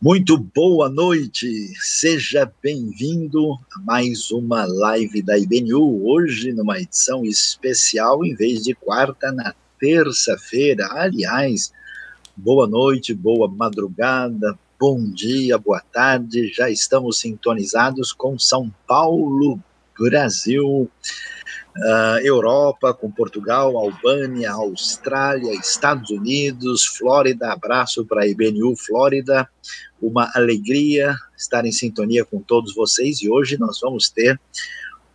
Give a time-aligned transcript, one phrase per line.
[0.00, 8.24] Muito boa noite, seja bem-vindo a mais uma live da IBNU, hoje numa edição especial,
[8.24, 10.86] em vez de quarta, na terça-feira.
[10.92, 11.72] Aliás,
[12.36, 19.60] boa noite, boa madrugada, bom dia, boa tarde, já estamos sintonizados com São Paulo,
[19.98, 20.88] Brasil,
[21.78, 27.52] uh, Europa, com Portugal, Albânia, Austrália, Estados Unidos, Flórida.
[27.52, 29.48] Abraço para a IBNU Flórida.
[30.00, 34.38] Uma alegria estar em sintonia com todos vocês e hoje nós vamos ter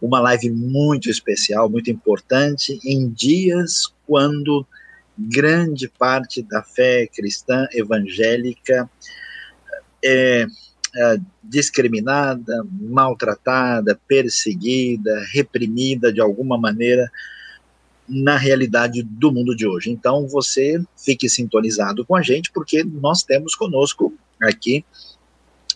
[0.02, 4.66] uma live muito especial, muito importante, em dias quando
[5.18, 8.90] grande parte da fé cristã evangélica
[10.04, 10.46] é
[10.96, 17.12] é, discriminada, maltratada, perseguida, reprimida de alguma maneira
[18.08, 19.90] na realidade do mundo de hoje.
[19.90, 24.86] Então você fique sintonizado com a gente, porque nós temos conosco aqui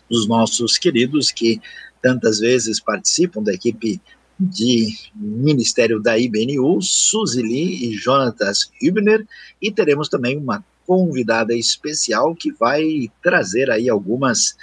[0.10, 1.60] os nossos queridos que
[2.02, 4.02] tantas vezes participam da equipe
[4.40, 9.26] de Ministério da IBNU, Suzili e Jonatas Hübner,
[9.62, 14.56] e teremos também uma convidada especial que vai trazer aí algumas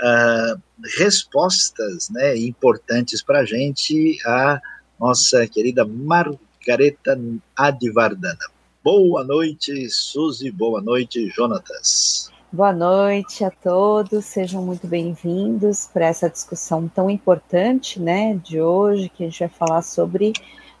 [0.00, 0.60] uh,
[0.96, 4.60] respostas né, importantes para a gente, a
[4.98, 7.18] nossa querida Margareta
[7.56, 8.38] Adivardana.
[8.82, 12.30] Boa noite, Suzy, boa noite, Jonatas.
[12.52, 19.08] Boa noite a todos, sejam muito bem-vindos para essa discussão tão importante, né, de hoje,
[19.08, 20.32] que a gente vai falar sobre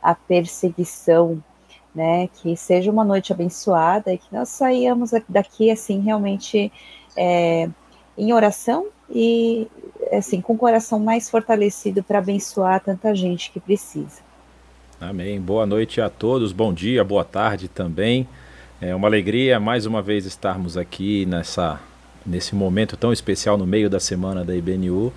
[0.02, 1.42] a perseguição,
[1.94, 6.72] né, que seja uma noite abençoada e que nós saíamos daqui, assim, realmente
[7.16, 7.68] é,
[8.18, 9.66] em oração e
[10.12, 14.20] assim com o coração mais fortalecido para abençoar tanta gente que precisa.
[15.00, 15.40] Amém.
[15.40, 16.52] Boa noite a todos.
[16.52, 18.28] Bom dia, boa tarde também.
[18.80, 21.80] É uma alegria mais uma vez estarmos aqui nessa
[22.24, 25.12] nesse momento tão especial no meio da semana da IBNU.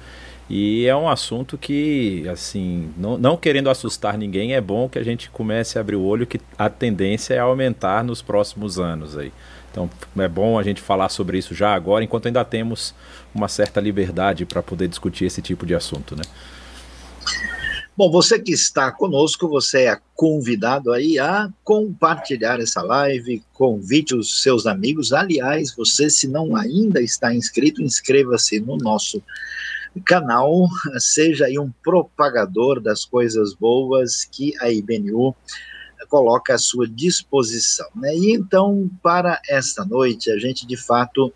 [0.55, 5.03] E é um assunto que, assim, não, não, querendo assustar ninguém, é bom que a
[5.03, 9.33] gente comece a abrir o olho que a tendência é aumentar nos próximos anos aí.
[9.71, 12.93] Então é bom a gente falar sobre isso já agora, enquanto ainda temos
[13.33, 16.21] uma certa liberdade para poder discutir esse tipo de assunto, né?
[17.97, 24.43] Bom, você que está conosco, você é convidado aí a compartilhar essa live, convide os
[24.43, 25.13] seus amigos.
[25.13, 29.19] Aliás, você se não ainda está inscrito, inscreva-se no nosso
[30.01, 30.67] canal,
[30.99, 35.35] seja aí um propagador das coisas boas que a IBNU
[36.09, 37.87] coloca à sua disposição.
[37.95, 38.15] Né?
[38.15, 41.33] E então, para esta noite, a gente de fato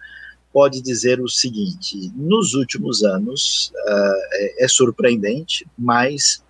[0.51, 6.43] pode dizer o seguinte: nos últimos anos, uh, é, é, surpreendente, mas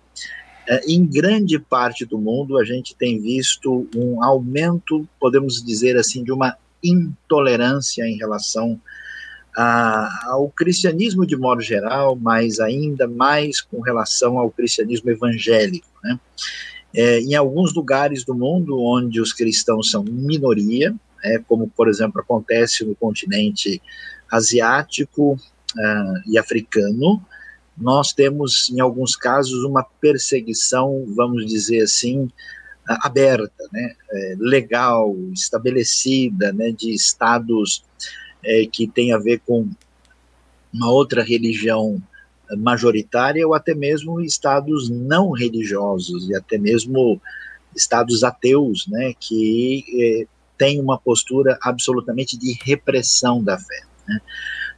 [0.68, 6.22] uh, em grande parte do mundo a gente tem visto um aumento, podemos dizer assim,
[6.22, 8.80] de uma intolerância em relação
[9.60, 15.88] ao cristianismo de modo geral, mas ainda mais com relação ao cristianismo evangélico.
[16.04, 16.20] Né?
[16.94, 22.20] É, em alguns lugares do mundo onde os cristãos são minoria, é, como por exemplo
[22.20, 23.82] acontece no continente
[24.30, 27.20] asiático uh, e africano,
[27.76, 32.30] nós temos em alguns casos uma perseguição, vamos dizer assim,
[32.86, 37.84] aberta, né, é, legal, estabelecida, né, de estados
[38.44, 39.68] é, que tem a ver com
[40.72, 42.00] uma outra religião
[42.56, 47.20] majoritária ou até mesmo estados não religiosos e até mesmo
[47.76, 53.82] estados ateus, né, que eh, têm uma postura absolutamente de repressão da fé.
[54.06, 54.20] Né.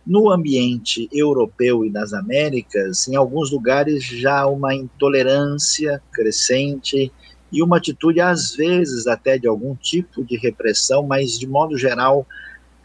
[0.06, 7.12] No ambiente europeu e das Américas, em alguns lugares já há uma intolerância crescente
[7.52, 12.26] e uma atitude, às vezes, até de algum tipo de repressão, mas de modo geral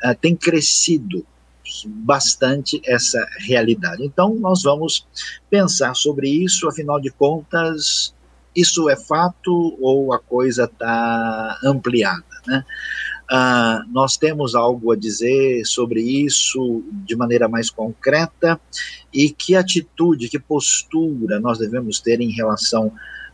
[0.05, 1.25] uh, tem crescido
[1.87, 4.03] bastante essa realidade.
[4.05, 5.07] Então, nós vamos
[5.49, 8.13] pensar sobre isso, afinal de contas,
[8.55, 12.63] isso é fato ou a coisa está ampliada, né?
[13.25, 18.61] Uh, nós temos algo a dizer sobre isso de maneira mais concreta
[19.11, 22.91] e que atitude, que postura nós devemos ter em relação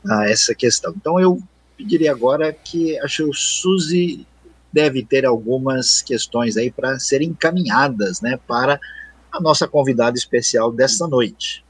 [0.10, 0.94] a essa questão.
[0.96, 1.44] Então, eu
[1.76, 4.26] pediria agora que o Suzy
[4.72, 8.80] deve ter algumas questões aí para serem encaminhadas, né, para
[9.32, 11.64] a nossa convidada especial desta noite.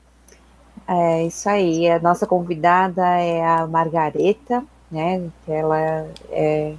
[0.88, 1.90] É isso aí.
[1.90, 5.30] A nossa convidada é a Margareta, né?
[5.48, 6.74] Ela é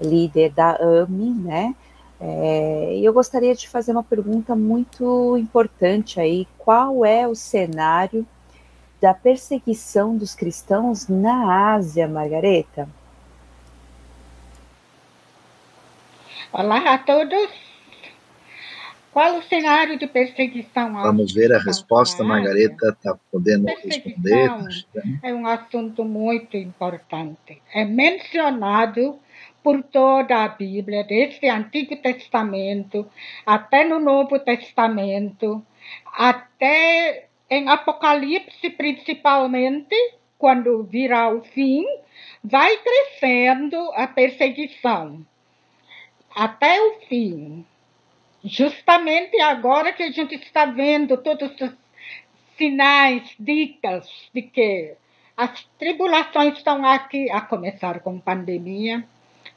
[0.00, 1.74] líder da AMI, né?
[2.20, 6.46] É, e eu gostaria de fazer uma pergunta muito importante aí.
[6.58, 8.26] Qual é o cenário
[9.00, 12.88] da perseguição dos cristãos na Ásia, Margareta?
[16.56, 17.50] Olá a todos.
[19.12, 20.92] Qual o cenário de perseguição?
[20.92, 24.52] Vamos ver a resposta, Margareta está podendo responder.
[25.24, 27.60] É um assunto muito importante.
[27.74, 29.18] É mencionado
[29.64, 33.04] por toda a Bíblia, desde o Antigo Testamento
[33.44, 35.60] até no Novo Testamento,
[36.06, 39.96] até em Apocalipse, principalmente,
[40.38, 41.84] quando virá o fim,
[42.44, 45.26] vai crescendo a perseguição
[46.34, 47.64] até o fim.
[48.42, 51.72] Justamente agora que a gente está vendo todos os
[52.56, 54.94] sinais, dicas de que
[55.36, 59.04] as tribulações estão aqui, a começar com pandemia,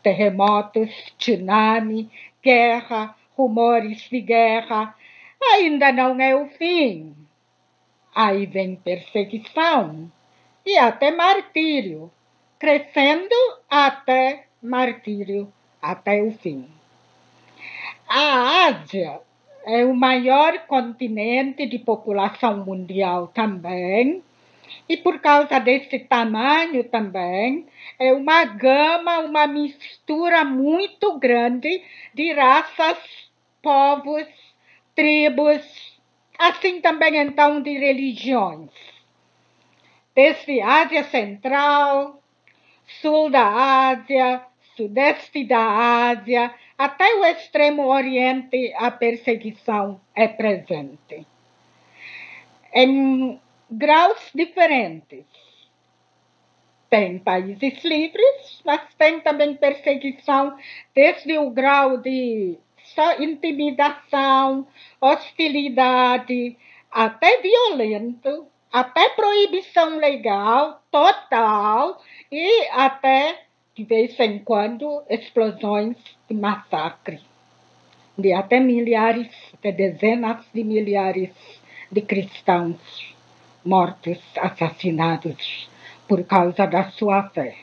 [0.02, 2.10] terremotos, tsunami,
[2.42, 4.96] guerra, rumores de guerra,
[5.54, 7.16] ainda não é o fim.
[8.16, 10.12] Aí vem perseguição
[10.66, 12.12] e até martírio,
[12.58, 13.36] crescendo
[13.70, 15.54] até martírio,
[15.92, 16.68] até o fim.
[18.08, 19.20] A Ásia
[19.66, 24.24] é o maior continente de população mundial também,
[24.88, 27.66] e por causa desse tamanho também,
[28.00, 32.98] é uma gama, uma mistura muito grande de raças,
[33.62, 34.28] povos,
[34.96, 36.00] tribos,
[36.38, 38.70] assim também então de religiões.
[40.16, 42.22] Desde Ásia Central,
[43.02, 44.42] sul da Ásia,
[44.78, 51.26] sudeste da Ásia, até o extremo oriente, a perseguição é presente.
[52.72, 53.40] Em
[53.70, 55.26] graus diferentes.
[56.90, 60.56] Tem países livres, mas tem também perseguição,
[60.96, 62.58] desde o grau de
[62.96, 64.66] só intimidação,
[65.02, 66.56] hostilidade,
[66.90, 72.02] até violento, até proibição legal total
[72.32, 73.47] e até
[73.78, 75.96] de vez em quando, explosões
[76.28, 77.22] de massacre,
[78.18, 81.30] de até milhares, até dezenas de milhares
[81.92, 83.16] de cristãos
[83.64, 85.70] mortos, assassinados
[86.08, 87.56] por causa da sua fé.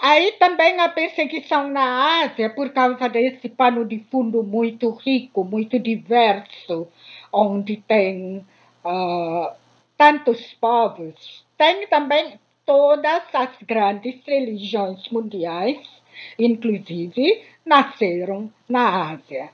[0.00, 5.80] Aí também a perseguição na Ásia, por causa desse pano de fundo muito rico, muito
[5.80, 6.86] diverso,
[7.32, 8.46] onde tem
[8.84, 9.50] uh,
[9.96, 15.78] tantos povos, tem também todas as grandes religiões mundiais,
[16.38, 19.50] inclusive, nasceram na Ásia.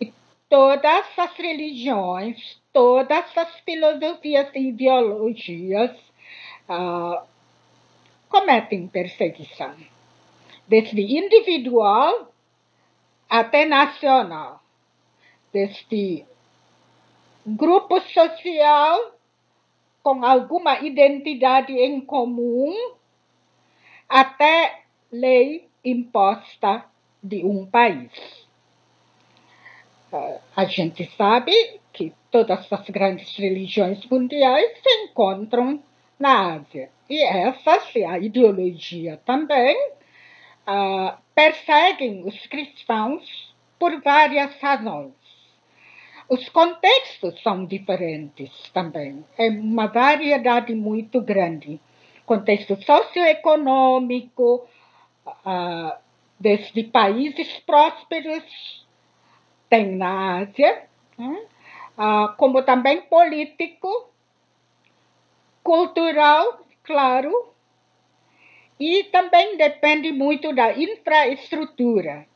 [0.00, 0.12] E
[0.48, 5.90] todas as religiões, todas as filosofias e ideologias
[6.68, 7.20] uh,
[8.28, 9.74] cometem perseguição,
[10.66, 12.32] desde individual
[13.28, 14.62] até nacional,
[15.52, 16.24] desde
[17.46, 19.13] grupo social
[20.04, 22.72] com alguma identidade em comum
[24.06, 26.84] até lei imposta
[27.22, 28.12] de um país.
[30.12, 31.52] Ah, a gente sabe
[31.90, 35.82] que todas as grandes religiões mundiais se encontram
[36.18, 36.90] na Ásia.
[37.08, 37.80] E essa,
[38.10, 39.74] a ideologia também,
[40.68, 45.23] uh, perseguem os cristãos por várias razões.
[46.28, 49.24] Os contextos são diferentes também.
[49.36, 51.80] É uma variedade muito grande.
[52.24, 54.66] Contexto socioeconômico,
[55.26, 55.92] uh,
[56.40, 58.86] desde países prósperos,
[59.68, 60.84] tem na Ásia,
[61.18, 61.46] né?
[61.98, 64.10] uh, como também político,
[65.62, 67.52] cultural, claro,
[68.80, 72.26] e também depende muito da infraestrutura.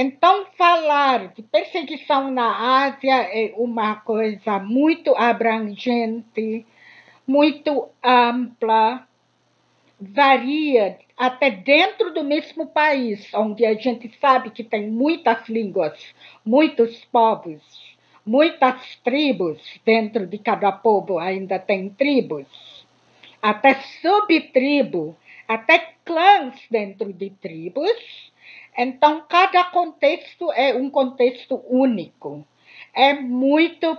[0.00, 6.64] Então, falar de perseguição na Ásia é uma coisa muito abrangente,
[7.26, 9.04] muito ampla,
[10.00, 16.14] varia até dentro do mesmo país, onde a gente sabe que tem muitas línguas,
[16.46, 17.60] muitos povos,
[18.24, 22.46] muitas tribos, dentro de cada povo ainda tem tribos,
[23.42, 25.16] até subtribo,
[25.48, 28.28] até clãs dentro de tribos
[28.80, 32.46] então, cada contexto é um contexto único.
[32.94, 33.98] É muito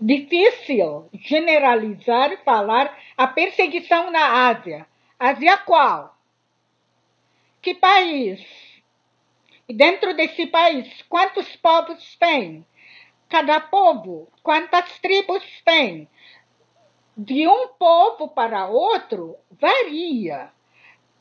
[0.00, 4.84] difícil generalizar e falar a perseguição na Ásia.
[5.16, 6.16] Ásia qual?
[7.62, 8.40] Que país?
[9.68, 12.66] E dentro desse país, quantos povos tem?
[13.28, 16.08] Cada povo, quantas tribos tem?
[17.16, 20.50] De um povo para outro, varia.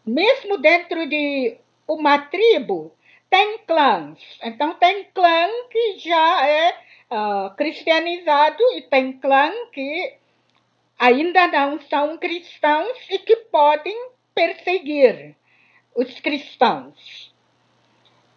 [0.04, 2.96] Mesmo dentro de uma tribo
[3.30, 4.20] tem clãs.
[4.44, 6.78] Então, tem clã que já é
[7.12, 10.16] uh, cristianizado e tem clã que
[10.98, 15.36] ainda não são cristãos e que podem perseguir
[15.96, 17.34] os cristãos.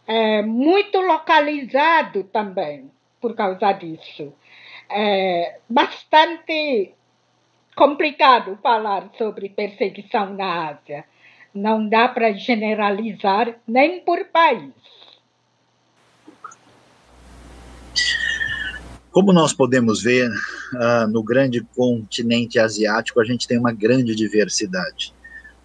[0.07, 2.90] é muito localizado também
[3.21, 4.33] por causa disso.
[4.88, 6.95] É bastante
[7.76, 11.05] complicado falar sobre perseguição na Ásia.
[11.55, 14.73] Não dá para generalizar nem por país.
[19.11, 25.12] Como nós podemos ver, uh, no grande continente asiático, a gente tem uma grande diversidade.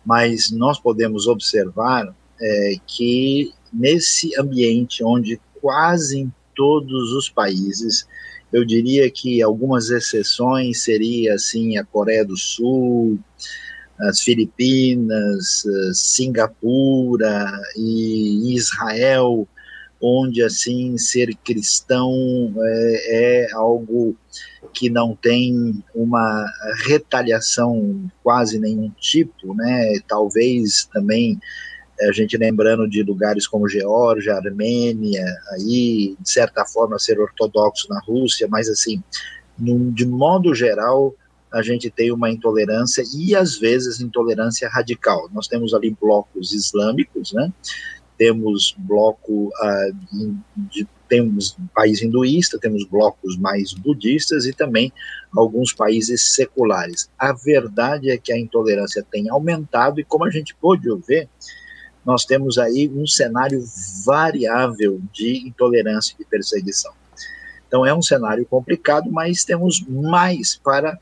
[0.06, 8.08] Mas nós podemos observar é, que nesse ambiente onde quase em todos os países,
[8.52, 13.20] eu diria que algumas exceções seria assim a Coreia do Sul,
[14.00, 19.48] as Filipinas, Singapura e Israel,
[20.02, 22.12] onde assim ser cristão
[22.58, 24.16] é, é, algo
[24.74, 26.46] que não tem uma
[26.86, 29.94] retaliação quase nenhum tipo, né?
[30.08, 31.40] Talvez também
[32.02, 38.00] a gente lembrando de lugares como Geórgia, Armênia, aí de certa forma ser ortodoxo na
[38.02, 39.02] Rússia, mas assim,
[39.58, 41.16] num, de modo geral
[41.54, 45.30] a gente tem uma intolerância e às vezes intolerância radical.
[45.32, 47.54] Nós temos ali blocos islâmicos, né?
[48.18, 49.96] temos bloco uh,
[50.56, 54.92] de, temos país hinduísta, temos blocos mais budistas e também
[55.36, 57.10] alguns países seculares.
[57.20, 61.28] A verdade é que a intolerância tem aumentado e como a gente pôde ver,
[62.06, 63.64] nós temos aí um cenário
[64.06, 66.94] variável de intolerância e perseguição.
[67.68, 71.00] Então é um cenário complicado, mas temos mais para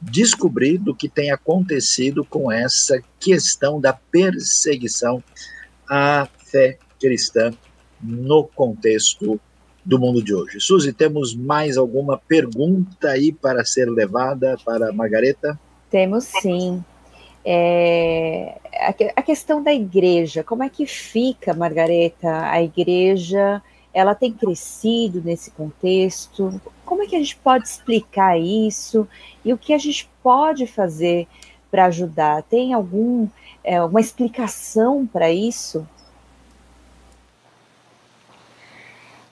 [0.00, 5.22] descobrir do que tem acontecido com essa questão da perseguição
[5.88, 7.52] à fé cristã
[8.00, 9.40] no contexto
[9.84, 10.60] do mundo de hoje.
[10.60, 15.58] Suzy, temos mais alguma pergunta aí para ser levada para Margareta?
[15.90, 16.82] Temos sim.
[17.44, 18.58] É,
[19.16, 22.50] a, questão da igreja, como é que fica, Margareta?
[22.50, 26.60] A igreja, ela tem crescido nesse contexto?
[26.84, 29.08] Como é que a gente pode explicar isso?
[29.44, 31.26] E o que a gente pode fazer
[31.70, 32.42] para ajudar?
[32.44, 33.28] Tem algum,
[33.64, 35.86] é, alguma explicação para isso?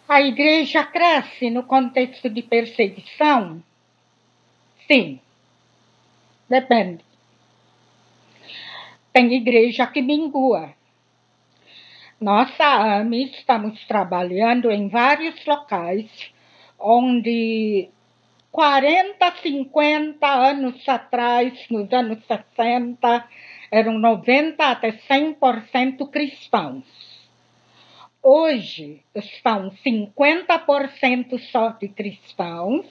[0.09, 3.63] A igreja cresce no contexto de perseguição?
[4.87, 5.21] Sim.
[6.49, 7.05] Depende.
[9.13, 10.78] Tem igreja que mingua.
[12.21, 16.33] Nossa AME estamos trabalhando em vários locais
[16.77, 17.91] onde
[18.51, 23.25] 40, 50 anos atrás, nos anos 60,
[23.71, 26.85] eram 90 até 100% cristãos.
[28.21, 32.85] Hoje estão 50% só de cristãos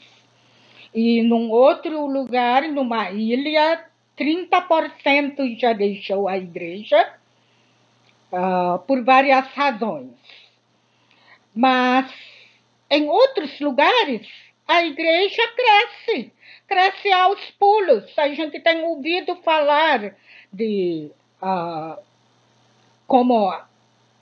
[0.96, 7.18] e num outro lugar, numa ilha, 30% já deixou a igreja
[8.32, 10.12] uh, por várias razões.
[11.54, 12.12] Mas
[12.90, 14.28] em outros lugares
[14.68, 16.32] a igreja cresce,
[16.68, 18.18] cresce aos pulos.
[18.18, 20.16] A gente tem ouvido falar
[20.52, 22.02] de uh,
[23.06, 23.54] como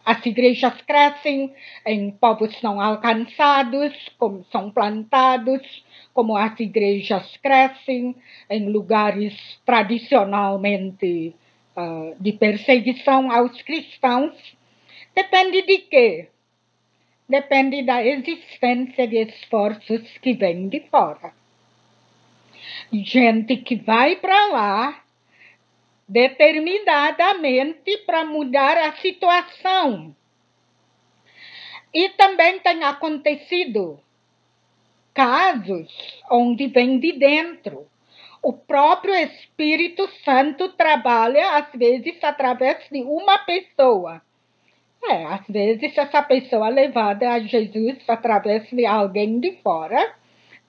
[0.05, 1.51] as igrejas crescem
[1.83, 5.83] em povos não alcançados, como são plantados,
[6.13, 8.15] como as igrejas crescem
[8.47, 11.35] em lugares tradicionalmente
[11.75, 14.35] uh, de perseguição aos cristãos.
[15.13, 16.29] Depende de quê?
[17.27, 21.33] Depende da existência de esforços que vêm de fora.
[22.91, 25.03] Gente que vai para lá
[26.07, 30.15] determinadamente para mudar a situação.
[31.93, 33.99] E também tem acontecido
[35.13, 35.89] casos
[36.29, 37.87] onde vem de dentro.
[38.45, 44.21] O próprio Espírito Santo trabalha, às vezes, através de uma pessoa.
[45.03, 50.13] É, às vezes, essa pessoa é levada a Jesus através de alguém de fora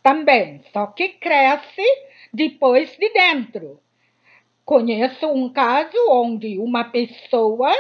[0.03, 1.83] também, só que cresce
[2.33, 3.79] depois de dentro.
[4.65, 7.71] Conheço um caso onde uma pessoa,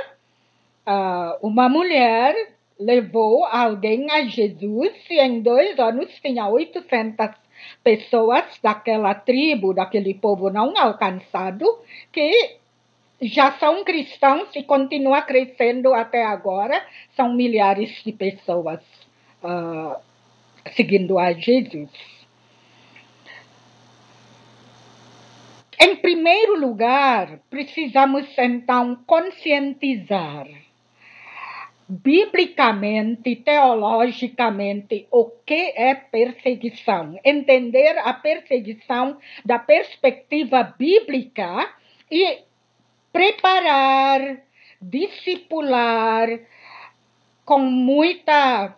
[0.84, 2.34] ah, uma mulher,
[2.78, 7.45] levou alguém a Jesus e em dois anos tinha 800
[7.82, 11.64] pessoas daquela tribo, daquele povo não alcançado,
[12.12, 12.56] que
[13.20, 16.84] já são cristãos e continua crescendo até agora.
[17.14, 18.80] São milhares de pessoas
[19.42, 19.96] uh,
[20.72, 21.90] seguindo a Jesus.
[25.78, 30.46] Em primeiro lugar, precisamos então conscientizar
[31.88, 41.72] biblicamente, teologicamente, o que é perseguição, entender a perseguição da perspectiva bíblica
[42.10, 42.40] e
[43.12, 44.38] preparar,
[44.80, 46.28] discipular
[47.44, 48.76] com muita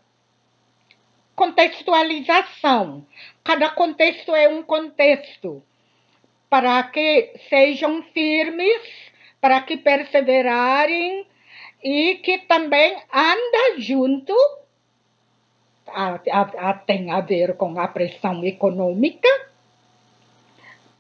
[1.35, 3.07] contextualização.
[3.43, 5.63] Cada contexto é um contexto
[6.51, 8.83] para que sejam firmes,
[9.41, 11.27] para que perseverarem
[11.83, 14.35] e que também anda junto,
[15.87, 19.29] a, a, a, tem a ver com a pressão econômica,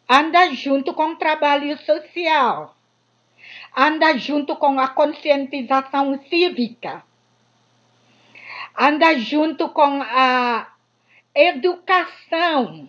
[0.09, 2.75] anda junto com o trabalho social,
[3.77, 7.03] anda junto com a conscientização cívica,
[8.79, 10.73] anda junto com a
[11.35, 12.89] educação,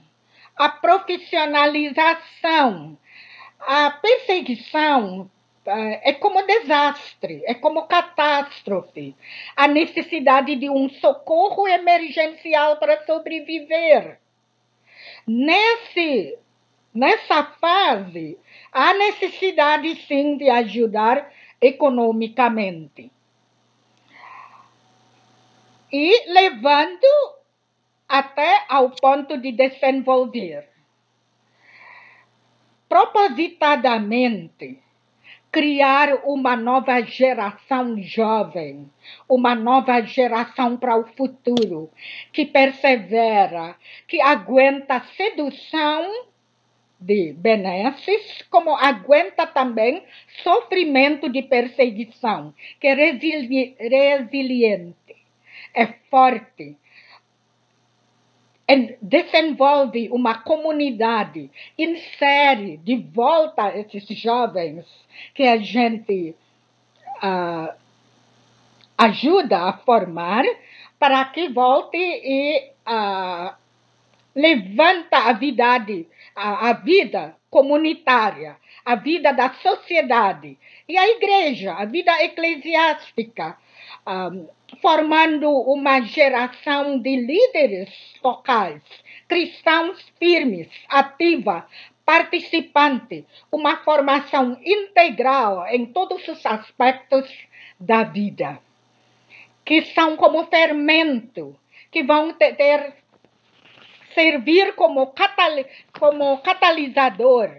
[0.55, 2.97] a profissionalização,
[3.59, 5.29] a perseguição
[5.69, 9.15] é como desastre, é como catástrofe,
[9.55, 14.19] a necessidade de um socorro emergencial para sobreviver.
[15.25, 16.37] Nesse,
[16.93, 18.37] nessa fase,
[18.71, 23.11] há necessidade sim de ajudar economicamente.
[25.91, 27.05] E levando
[28.07, 30.69] até ao ponto de desenvolver
[32.89, 34.81] propositadamente
[35.51, 38.89] criar uma nova geração jovem,
[39.27, 41.89] uma nova geração para o futuro,
[42.31, 43.75] que persevera,
[44.07, 46.27] que aguenta a sedução
[46.99, 50.03] de benesses, como aguenta também
[50.43, 55.15] sofrimento de perseguição, que é resili resiliente,
[55.73, 56.77] é forte,
[59.01, 64.85] desenvolve uma comunidade, insere de volta esses jovens
[65.33, 66.35] que a gente
[67.23, 67.73] uh,
[68.97, 70.43] ajuda a formar
[70.99, 73.55] para que volte e uh,
[74.35, 75.65] levanta a vida,
[76.35, 80.57] a, a vida comunitária, a vida da sociedade.
[80.87, 83.57] E a igreja, a vida eclesiástica,
[84.05, 87.89] um, ah, formando uma geração de líderes
[88.23, 88.81] locais,
[89.27, 91.67] cristãos firmes, ativa,
[92.05, 97.29] participante, uma formação integral em todos os aspectos
[97.79, 98.59] da vida,
[99.63, 101.55] que são como fermento,
[101.91, 102.95] que vão ter,
[104.13, 105.65] servir como, catali
[105.99, 107.49] como catalisador.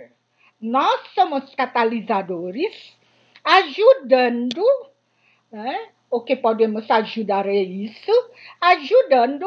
[0.61, 2.96] Nós somos catalisadores,
[3.44, 4.62] ajudando,
[5.50, 5.90] né?
[6.11, 8.12] O que podemos ajudar é isso,
[8.61, 9.46] ajudando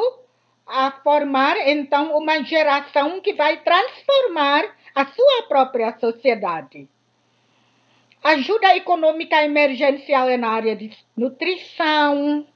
[0.66, 4.64] a formar então uma geração que vai transformar
[4.96, 6.88] a sua própria sociedade.
[8.24, 12.48] Ajuda econômica emergencial na área de nutrição.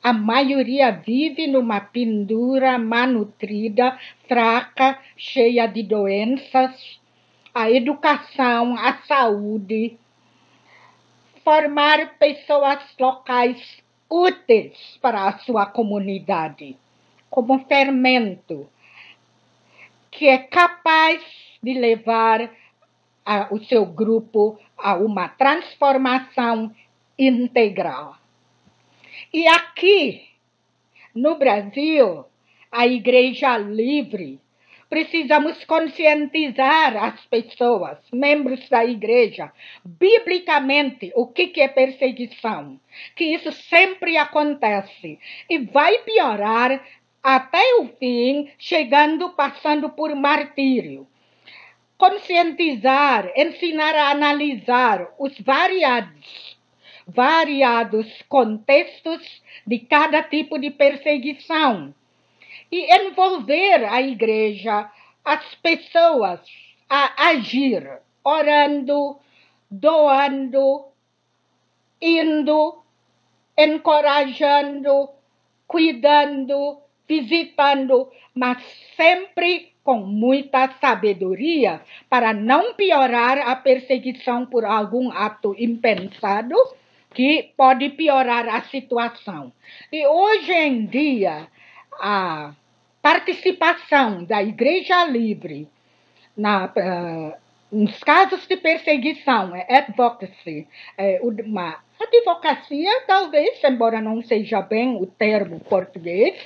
[0.00, 7.00] A maioria vive numa pendura malnutrida, fraca, cheia de doenças.
[7.52, 9.98] A educação, a saúde.
[11.48, 16.76] Formar pessoas locais úteis para a sua comunidade,
[17.30, 18.68] como fermento
[20.10, 21.22] que é capaz
[21.62, 22.50] de levar
[23.24, 26.70] a, o seu grupo a uma transformação
[27.18, 28.18] integral.
[29.32, 30.28] E aqui,
[31.14, 32.26] no Brasil,
[32.70, 34.38] a Igreja Livre,
[34.88, 39.52] precisamos conscientizar as pessoas, membros da igreja,
[39.84, 42.80] biblicamente, o que, que é perseguição.
[43.14, 46.82] Que isso sempre acontece e vai piorar
[47.22, 51.06] até o fim, chegando, passando por martírio.
[51.98, 56.56] Conscientizar, ensinar a analisar os variados,
[57.06, 61.92] variados contextos de cada tipo de perseguição
[62.70, 64.90] e envolver a igreja,
[65.24, 66.40] as pessoas
[66.88, 69.18] a agir, orando,
[69.70, 70.86] doando,
[72.00, 72.82] indo,
[73.56, 75.08] encorajando,
[75.66, 78.62] cuidando, visitando, mas
[78.96, 86.54] sempre com muita sabedoria para não piorar a perseguição por algum ato impensado
[87.14, 89.50] que pode piorar a situação.
[89.90, 91.48] E hoje em dia,
[92.00, 92.52] a
[93.02, 95.68] participação da Igreja Livre
[96.36, 97.34] na, uh,
[97.70, 105.06] nos casos de perseguição, é advocacy, é uma advocacia, talvez, embora não seja bem o
[105.06, 106.40] termo português,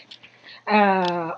[0.67, 1.37] uh,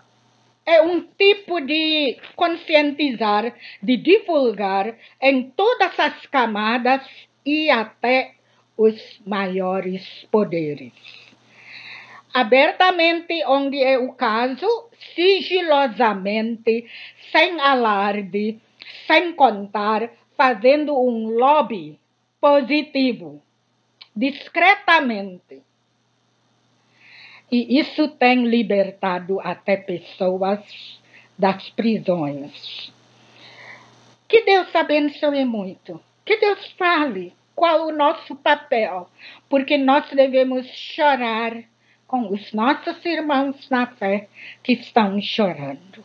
[0.65, 7.03] é um tipo de conscientizar, de divulgar em todas as camadas
[7.45, 8.35] e até
[8.77, 10.93] os maiores poderes.
[12.35, 14.67] Abertamente, onde é o caso,
[15.15, 16.85] sigilosamente,
[17.31, 18.61] sem alarde,
[19.07, 21.97] sem contar, fazendo um lobby
[22.41, 23.41] positivo,
[24.17, 25.63] discretamente
[27.53, 30.61] E isso tem libertado até pessoas
[31.39, 32.93] das prisões.
[34.29, 36.03] Que Deus abençoe muito.
[36.25, 39.09] Que Deus fale qual o nosso papel,
[39.49, 41.63] porque nós devemos chorar
[42.15, 44.29] com os nossos irmãos na fé
[44.63, 46.05] que estão chorando.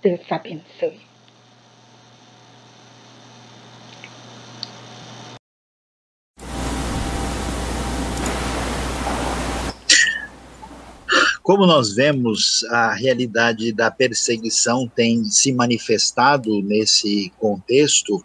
[0.00, 1.00] Deus abençoe.
[11.42, 18.24] Como nós vemos, a realidade da perseguição tem se manifestado nesse contexto,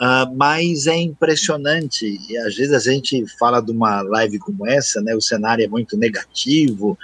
[0.00, 2.18] uh, mas é impressionante.
[2.28, 5.14] E às vezes a gente fala de uma live como essa, né?
[5.14, 6.98] O cenário é muito negativo,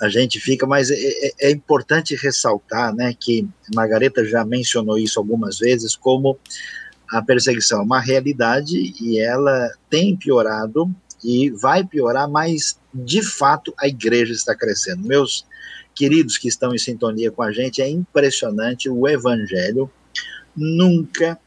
[0.00, 3.14] a gente fica, mas é, é, é importante ressaltar, né?
[3.18, 6.38] Que Margareta já mencionou isso algumas vezes, como
[7.10, 13.72] a perseguição é uma realidade e ela tem piorado e vai piorar, mas de fato
[13.78, 15.06] a igreja está crescendo.
[15.06, 15.46] Meus
[15.94, 19.90] queridos que estão em sintonia com a gente, é impressionante o evangelho
[20.56, 21.38] nunca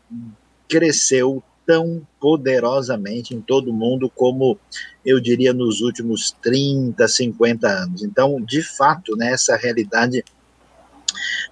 [0.68, 4.58] cresceu tão poderosamente em todo o mundo como
[5.06, 8.04] eu diria nos últimos 30, 50 anos.
[8.04, 10.24] Então, de fato, né, essa realidade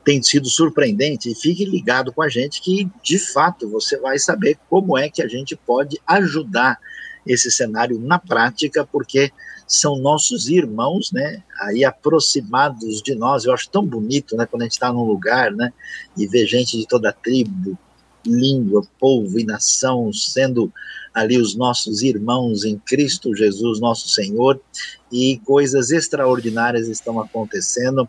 [0.04, 4.58] tem sido surpreendente e fique ligado com a gente que de fato você vai saber
[4.70, 6.80] como é que a gente pode ajudar
[7.26, 9.32] esse cenário na prática, porque
[9.68, 13.46] são nossos irmãos, né, aí aproximados de nós.
[13.46, 15.74] Eu acho tão bonito, né, quando a gente está num lugar, né,
[16.16, 17.78] e vê gente de toda a tribo,
[18.26, 20.72] língua, povo e nação sendo
[21.14, 24.60] ali os nossos irmãos em Cristo Jesus, nosso Senhor,
[25.12, 28.08] e coisas extraordinárias estão acontecendo.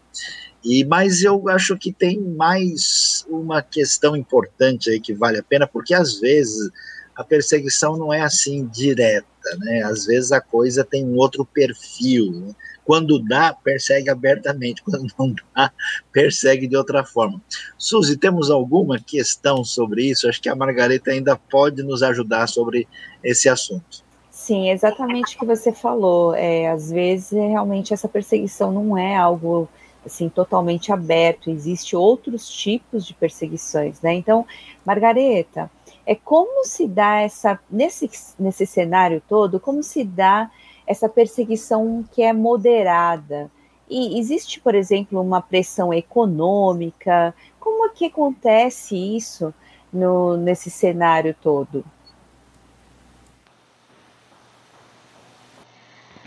[0.64, 5.66] E mas eu acho que tem mais uma questão importante aí que vale a pena,
[5.66, 6.70] porque às vezes
[7.14, 9.26] a perseguição não é assim direta,
[9.61, 9.83] né?
[9.85, 12.33] Às vezes a coisa tem um outro perfil.
[12.33, 12.55] Né?
[12.87, 15.72] Quando dá, persegue abertamente, quando não dá,
[16.12, 17.42] persegue de outra forma.
[17.77, 20.29] Suzy, temos alguma questão sobre isso?
[20.29, 22.87] Acho que a Margareta ainda pode nos ajudar sobre
[23.25, 24.07] esse assunto.
[24.31, 26.33] Sim, exatamente o que você falou.
[26.33, 29.68] É, às vezes, realmente, essa perseguição não é algo
[30.05, 31.51] assim totalmente aberto.
[31.51, 34.14] Existem outros tipos de perseguições, né?
[34.14, 34.46] Então,
[34.85, 35.68] Margareta,
[36.07, 40.49] é como se dá essa nesse, nesse cenário todo, como se dá
[40.87, 43.51] essa perseguição que é moderada.
[43.88, 47.35] E existe, por exemplo, uma pressão econômica?
[47.61, 49.55] Como é que acontece isso
[49.92, 51.85] no, nesse cenário todo?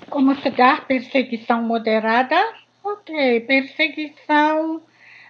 [0.09, 2.35] Como se dá perseguição moderada?
[2.83, 4.81] Ok, perseguição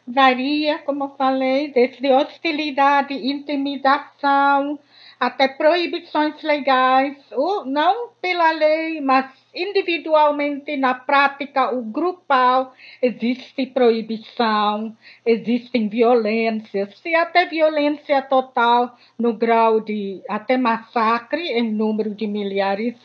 [0.07, 4.79] varia, como falei, desde hostilidade, intimidação,
[5.19, 14.95] até proibições legais, ou não pela lei, mas individualmente na prática, o grupal, existe proibição,
[15.25, 22.95] existem violências, e até violência total no grau de até massacre em número de milhares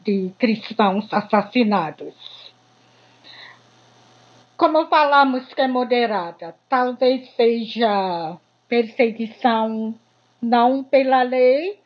[0.00, 2.52] de cristãos assassinados.
[4.56, 8.36] Como falamos que é moderada, talvez seja
[8.68, 9.94] perseguição
[10.42, 11.78] não pela lei,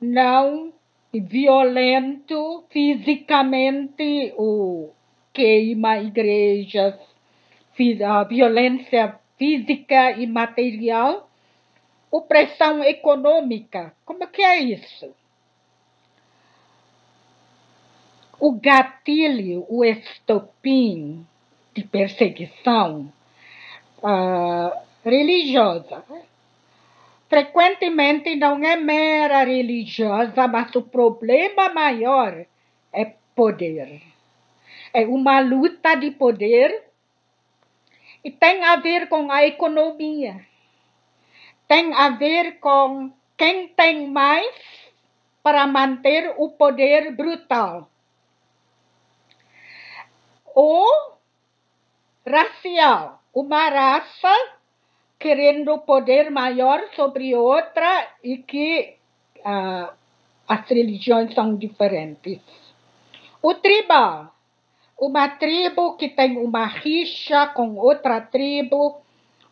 [0.00, 0.72] não
[1.12, 4.90] violento fisicamente, o
[5.32, 6.94] queima igrejas,
[8.06, 11.28] a violência física e material,
[12.10, 13.94] opressão econômica.
[14.04, 15.14] Como que é isso?
[18.40, 21.24] O gatilho, o estopim,
[21.74, 23.12] de perseguição
[23.98, 26.04] uh, religiosa.
[27.34, 32.46] Frequentemente não é mera religiosa, mas o problema maior
[32.92, 34.00] é poder.
[34.92, 36.84] É uma luta de poder
[38.22, 40.46] e tem a ver com a economia.
[41.66, 44.54] Tem a ver com quem tem mais
[45.42, 47.90] para manter o poder brutal.
[50.54, 51.18] Ou
[52.24, 54.54] racial, uma raça
[55.18, 58.96] querendo poder maior sobre outra e que
[59.38, 59.92] uh,
[60.46, 62.40] as religiões são diferentes.
[63.42, 64.34] O tribal,
[64.98, 69.00] uma tribo que tem uma rixa com outra tribo,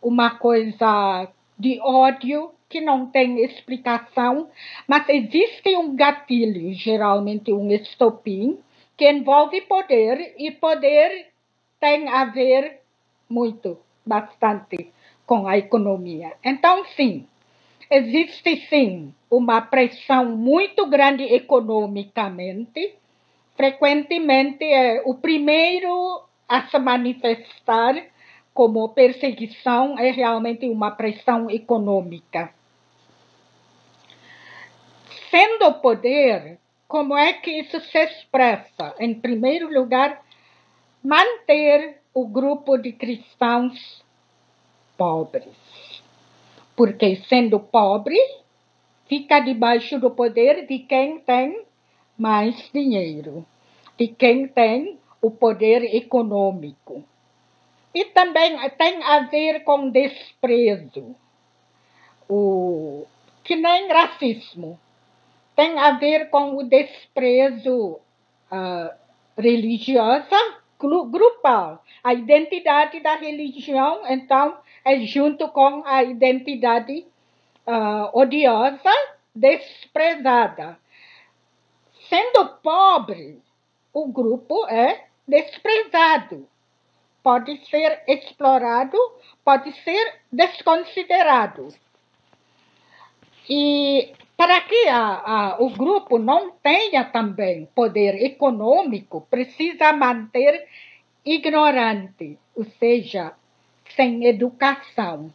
[0.01, 4.49] uma coisa de ódio que não tem explicação,
[4.89, 8.59] mas existe um gatilho, geralmente um estopim,
[8.97, 11.33] que envolve poder e poder
[11.79, 12.81] tem a ver
[13.29, 14.93] muito, bastante,
[15.27, 16.33] com a economia.
[16.45, 17.27] Então, sim,
[17.91, 22.97] existe sim uma pressão muito grande economicamente
[23.57, 28.05] frequentemente é o primeiro a se manifestar
[28.53, 32.53] como perseguição é realmente uma pressão econômica.
[35.31, 38.95] Sendo o poder, como é que isso se expressa?
[38.99, 40.23] Em primeiro lugar,
[41.03, 44.02] manter o grupo de cristãos
[45.03, 45.49] pobres.
[46.77, 48.17] Porque, sendo pobre,
[49.09, 51.65] fica debaixo do poder de quem tem
[52.17, 53.45] mais dinheiro,
[53.99, 57.03] de quem tem o poder econômico.
[57.93, 61.17] E também tem a ver com desprezo,
[62.29, 63.05] o,
[63.43, 64.79] que nem racismo.
[65.57, 67.99] Tem a ver com o desprezo
[68.53, 68.91] uh,
[69.37, 71.83] religiosa grupal.
[72.03, 77.05] A identidade da religião, então, é junto com a identidade
[77.67, 78.91] uh, odiosa,
[79.35, 80.79] desprezada.
[82.09, 83.41] Sendo pobre,
[83.93, 86.47] o grupo é desprezado
[87.23, 88.97] pode ser explorado,
[89.45, 91.69] pode ser desconsiderado.
[93.49, 100.67] E para que a, a, o grupo não tenha também poder econômico, precisa manter
[101.25, 103.33] ignorante, ou seja,
[103.95, 105.33] sem educação.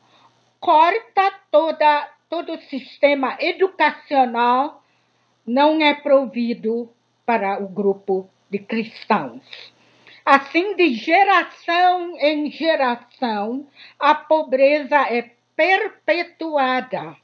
[0.59, 4.83] Corta toda, todo o sistema educacional,
[5.45, 6.89] não é provido
[7.25, 9.43] para o grupo de cristãos.
[10.25, 13.65] Assim, de geração em geração,
[13.97, 17.15] a pobreza é perpetuada.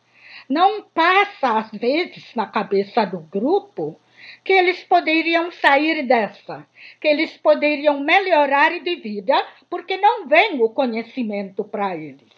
[0.48, 4.00] Não passa, às vezes, na cabeça do grupo
[4.44, 6.68] que eles poderiam sair dessa,
[7.00, 9.36] que eles poderiam melhorar de vida,
[9.70, 12.34] porque não vem o conhecimento para eles.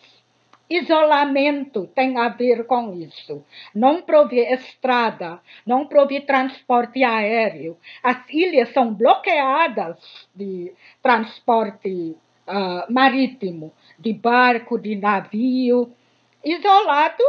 [0.70, 3.44] Isolamento tem a ver com isso.
[3.74, 7.78] Não prover estrada, não prover transporte aéreo.
[8.02, 12.16] As ilhas são bloqueadas de transporte
[12.48, 15.92] uh, marítimo, de barco, de navio.
[16.44, 17.24] Isolado,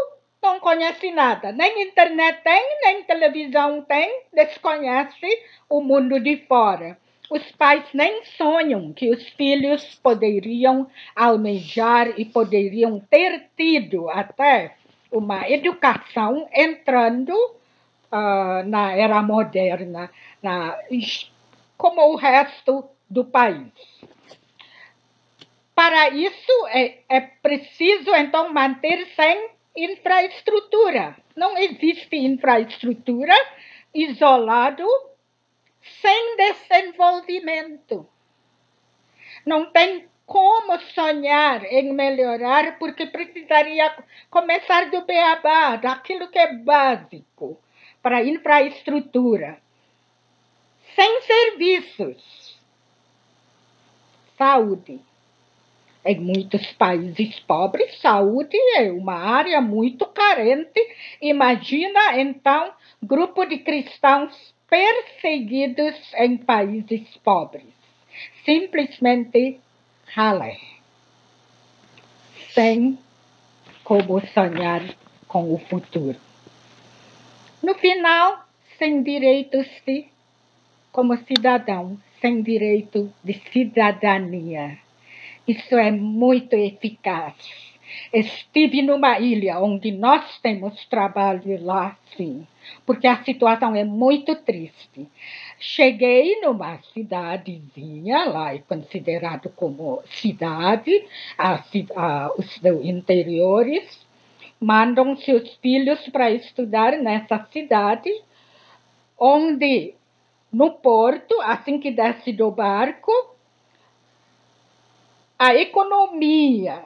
[0.47, 1.51] não conhece nada.
[1.51, 5.27] Nem internet tem, nem televisão tem, desconhece
[5.69, 6.97] o mundo de fora.
[7.29, 14.77] Os pais nem sonham que os filhos poderiam almejar e poderiam ter tido até
[15.11, 20.09] uma educação entrando uh, na era moderna,
[20.41, 20.79] na,
[21.77, 23.73] como o resto do país.
[25.75, 31.17] Para isso, é, é preciso, então, manter sem infraestrutura.
[31.37, 33.35] Não existe infraestrutura
[33.95, 34.87] isolado
[36.03, 38.09] sem desenvolvimento.
[39.45, 43.95] Não tem como sonhar em melhorar, porque precisaria
[44.29, 47.61] começar do beabá, daquilo que é básico
[48.03, 49.61] para infraestrutura.
[50.95, 52.59] Sem serviços.
[54.37, 55.01] Saúde.
[56.07, 60.81] Em muitos países pobres, saúde é uma área muito carente.
[61.21, 62.71] Imagina, então,
[63.03, 67.67] grupo de cristãos perseguidos em países pobres.
[68.45, 69.59] Simplesmente
[70.07, 70.57] ralé.
[72.53, 72.97] Sem
[73.83, 74.83] como sonhar
[75.27, 76.21] com o futuro.
[77.61, 78.47] No final,
[78.79, 80.07] sem direitos de,
[80.93, 84.86] como cidadão, sem direito de cidadania.
[85.47, 87.35] Isso é muito eficaz.
[88.13, 92.47] Estive numa ilha onde nós temos trabalho lá, sim
[92.85, 95.07] porque a situação é muito triste.
[95.59, 101.05] Cheguei numa cidadezinha, lá é considerado como cidade,
[101.37, 101.63] a,
[101.97, 104.07] a, os interiores,
[104.61, 108.11] mandam seus filhos para estudar nessa cidade,
[109.19, 109.95] onde
[110.53, 113.13] no porto, assim que desce do barco,
[115.39, 116.85] a economia,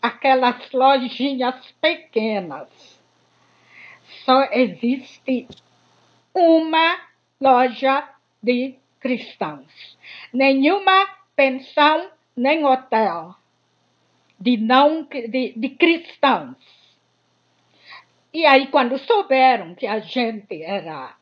[0.00, 2.68] aquelas lojinhas pequenas,
[4.24, 5.46] só existe
[6.34, 7.00] uma
[7.40, 8.08] loja
[8.42, 9.98] de cristãos.
[10.32, 13.34] Nenhuma pensão nem hotel
[14.40, 16.56] de, não, de, de cristãos.
[18.32, 21.14] E aí, quando souberam que a gente era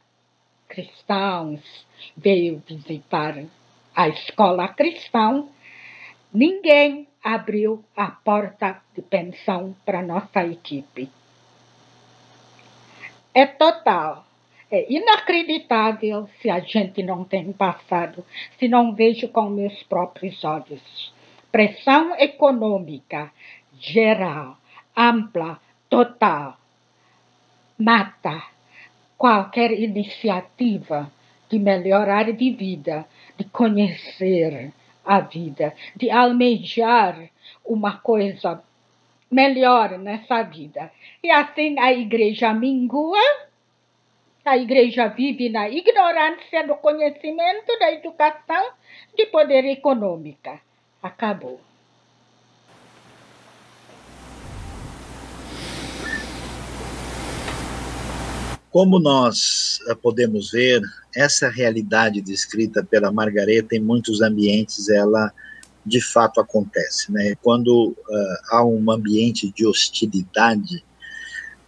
[0.66, 3.44] cristãos, veio visitar
[3.94, 5.46] a escola cristã,
[6.32, 11.10] ninguém abriu a porta de pensão para nossa equipe
[13.34, 14.26] é total.
[14.70, 18.24] É inacreditável se a gente não tem passado,
[18.58, 21.12] se não vejo com meus próprios olhos.
[21.50, 23.30] Pressão econômica
[23.78, 24.56] geral,
[24.96, 26.56] ampla, total,
[27.78, 28.42] mata
[29.18, 31.12] qualquer iniciativa
[31.50, 33.04] de melhorar de vida,
[33.36, 34.72] de conhecer
[35.04, 37.30] a vida, de almejar
[37.64, 38.62] uma coisa
[39.30, 40.90] melhor nessa vida.
[41.22, 43.18] E assim a igreja mingua,
[44.44, 48.72] a igreja vive na ignorância do conhecimento, da educação,
[49.16, 50.60] de poder econômica.
[51.02, 51.60] Acabou.
[58.72, 60.80] Como nós eh, podemos ver,
[61.14, 65.30] essa realidade descrita pela Margareta em muitos ambientes, ela
[65.84, 67.12] de fato acontece.
[67.12, 67.34] Né?
[67.42, 70.82] Quando uh, há um ambiente de hostilidade,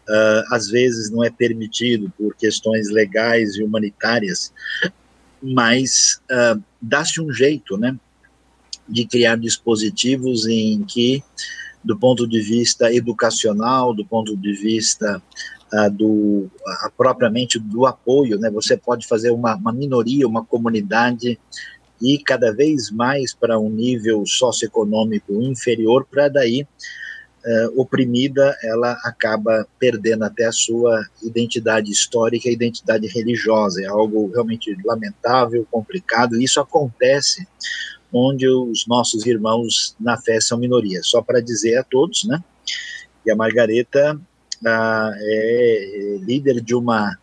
[0.09, 4.53] uh, às vezes não é permitido por questões legais e humanitárias,
[5.43, 7.95] mas uh, dá-se um jeito né,
[8.89, 11.23] de criar dispositivos em que,
[11.85, 15.23] do ponto de vista educacional, do ponto de vista
[15.93, 16.49] do
[16.97, 18.51] propriamente do apoio, né?
[18.51, 21.39] Você pode fazer uma, uma minoria, uma comunidade
[22.01, 26.67] e cada vez mais para um nível socioeconômico inferior, para daí
[27.45, 33.83] uh, oprimida, ela acaba perdendo até a sua identidade histórica identidade religiosa.
[33.83, 37.47] É algo realmente lamentável, complicado, e isso acontece
[38.13, 41.01] onde os nossos irmãos na fé são minoria.
[41.03, 42.43] Só para dizer a todos, né?
[43.27, 44.21] E a Margareta
[44.71, 47.17] é líder de uma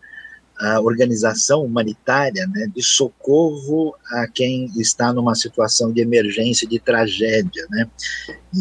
[0.84, 7.90] organização humanitária né, de socorro a quem está numa situação de emergência, de tragédia, né?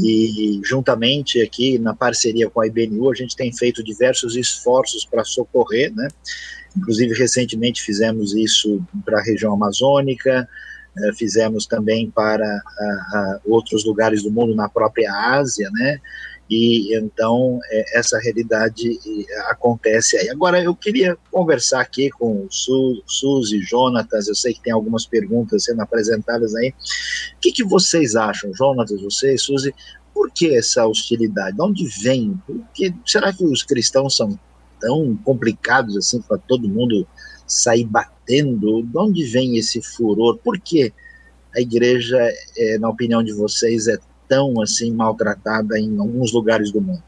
[0.03, 5.25] E juntamente aqui na parceria com a IBNU a gente tem feito diversos esforços para
[5.25, 6.09] socorrer, né?
[6.77, 10.49] Inclusive recentemente fizemos isso para a região amazônica,
[10.99, 12.63] eh, fizemos também para
[13.45, 16.01] outros lugares do mundo na própria Ásia, né?
[16.51, 18.99] E então é, essa realidade
[19.49, 20.29] acontece aí.
[20.31, 25.65] Agora eu queria conversar aqui com Su, Suzy, Jonatas, eu sei que tem algumas perguntas
[25.65, 26.71] sendo apresentadas aí.
[27.37, 29.73] O que, que vocês acham, Jonatas, vocês, Suzy,
[30.13, 31.57] por que essa hostilidade?
[31.57, 32.35] De onde vem?
[32.45, 34.37] Porque, será que os cristãos são
[34.81, 37.07] tão complicados assim para todo mundo
[37.47, 38.83] sair batendo?
[38.83, 40.37] De onde vem esse furor?
[40.39, 40.93] Por que
[41.55, 42.19] a igreja,
[42.57, 43.99] é, na opinião de vocês, é
[44.31, 47.03] tão assim maltratada em alguns lugares do mundo.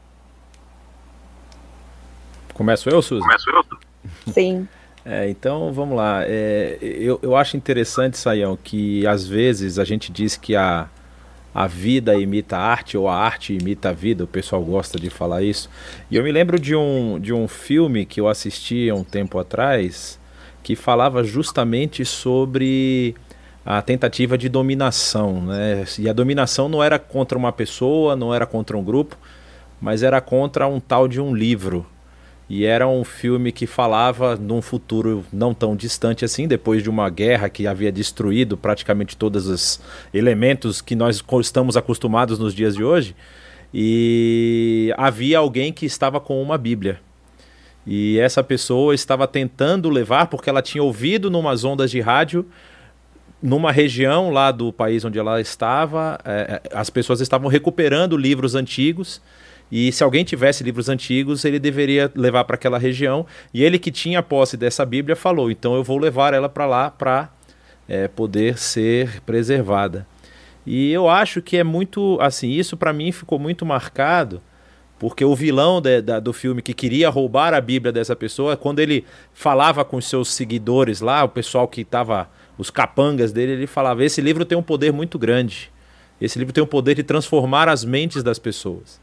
[2.53, 3.21] Começo eu, Suzy?
[3.21, 3.63] Começo eu?
[4.33, 4.67] Sim.
[5.05, 6.23] É, então vamos lá.
[6.25, 10.87] É, eu, eu acho interessante, Saião, que às vezes a gente diz que a,
[11.55, 15.09] a vida imita a arte ou a arte imita a vida, o pessoal gosta de
[15.09, 15.69] falar isso.
[16.11, 19.39] E eu me lembro de um, de um filme que eu assisti há um tempo
[19.39, 20.19] atrás
[20.61, 23.13] que falava justamente sobre
[23.65, 25.41] a tentativa de dominação.
[25.41, 25.85] Né?
[25.97, 29.17] E a dominação não era contra uma pessoa, não era contra um grupo,
[29.81, 31.85] mas era contra um tal de um livro.
[32.49, 37.09] E era um filme que falava num futuro não tão distante assim, depois de uma
[37.09, 39.79] guerra que havia destruído praticamente todos os
[40.13, 43.15] elementos que nós estamos acostumados nos dias de hoje.
[43.73, 46.99] E havia alguém que estava com uma Bíblia.
[47.87, 52.45] E essa pessoa estava tentando levar, porque ela tinha ouvido numas ondas de rádio
[53.43, 58.55] numa região lá do país onde ela estava, é, é, as pessoas estavam recuperando livros
[58.55, 59.21] antigos.
[59.69, 63.25] E se alguém tivesse livros antigos, ele deveria levar para aquela região.
[63.53, 66.89] E ele que tinha posse dessa Bíblia falou: então eu vou levar ela para lá
[66.89, 67.29] para
[67.87, 70.07] é, poder ser preservada.
[70.65, 72.49] E eu acho que é muito assim.
[72.49, 74.41] Isso para mim ficou muito marcado,
[74.97, 78.79] porque o vilão de, da, do filme que queria roubar a Bíblia dessa pessoa, quando
[78.79, 79.03] ele
[79.33, 84.21] falava com seus seguidores lá, o pessoal que estava os capangas dele, ele falava: esse
[84.21, 85.71] livro tem um poder muito grande.
[86.21, 89.01] Esse livro tem o poder de transformar as mentes das pessoas.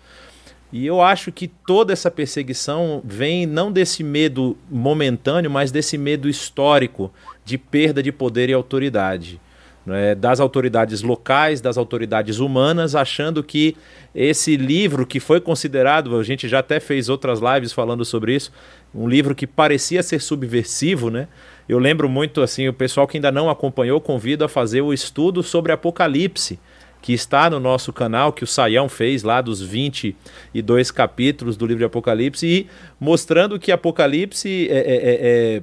[0.72, 6.28] E eu acho que toda essa perseguição vem não desse medo momentâneo, mas desse medo
[6.28, 7.12] histórico
[7.44, 9.40] de perda de poder e autoridade.
[9.88, 13.74] É, das autoridades locais, das autoridades humanas, achando que
[14.14, 18.53] esse livro que foi considerado, a gente já até fez outras lives falando sobre isso,
[18.94, 21.26] um livro que parecia ser subversivo, né?
[21.71, 25.41] Eu lembro muito assim, o pessoal que ainda não acompanhou, convido a fazer o estudo
[25.41, 26.59] sobre Apocalipse,
[27.03, 31.78] que está no nosso canal, que o Saião fez lá dos 22 capítulos do livro
[31.78, 32.66] de Apocalipse, e
[32.98, 35.62] mostrando que Apocalipse é, é, é, é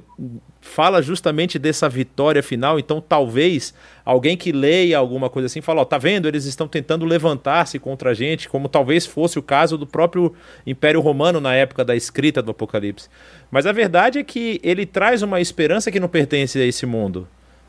[0.68, 2.78] fala justamente dessa vitória final.
[2.78, 3.74] Então, talvez
[4.04, 6.28] alguém que leia alguma coisa assim fale: Ó, tá vendo?
[6.28, 10.34] Eles estão tentando levantar-se contra a gente, como talvez fosse o caso do próprio
[10.66, 13.08] Império Romano na época da escrita do Apocalipse.
[13.50, 17.26] Mas a verdade é que ele traz uma esperança que não pertence a esse mundo.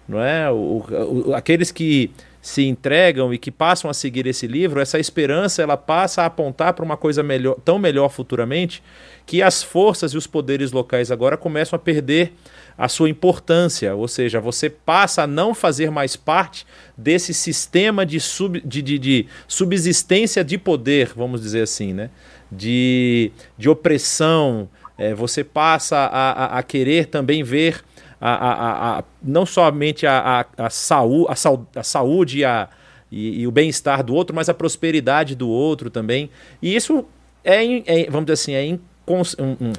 [0.07, 0.49] Não é?
[0.49, 0.83] O,
[1.27, 2.11] o, aqueles que
[2.41, 6.73] se entregam e que passam a seguir esse livro, essa esperança ela passa a apontar
[6.73, 8.81] para uma coisa melhor, tão melhor futuramente,
[9.25, 12.33] que as forças e os poderes locais agora começam a perder
[12.77, 16.65] a sua importância, ou seja, você passa a não fazer mais parte
[16.97, 22.09] desse sistema de, sub, de, de, de subsistência de poder, vamos dizer assim, né?
[22.51, 27.81] de, de opressão, é, você passa a, a, a, querer também ver
[28.19, 32.69] a, a, a não somente a, a, saú, a, saúde, a saúde a,
[33.11, 36.29] e, e o bem-estar do outro, mas a prosperidade do outro também.
[36.61, 37.05] E isso
[37.43, 39.73] é, é vamos dizer assim, é incons, um, um,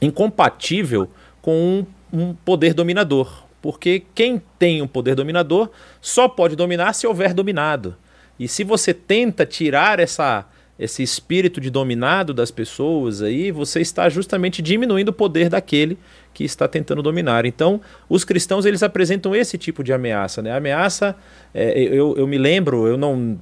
[0.00, 1.10] incompatível
[1.42, 3.44] com um, um poder dominador.
[3.60, 5.70] Porque quem tem um poder dominador
[6.00, 7.96] só pode dominar se houver dominado.
[8.38, 10.44] E se você tenta tirar essa,
[10.78, 15.96] esse espírito de dominado das pessoas aí, você está justamente diminuindo o poder daquele
[16.32, 17.46] que está tentando dominar.
[17.46, 20.50] Então, os cristãos eles apresentam esse tipo de ameaça, né?
[20.50, 21.14] A ameaça,
[21.54, 23.38] é, eu, eu me lembro, eu não,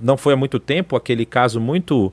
[0.00, 2.12] não foi há muito tempo aquele caso muito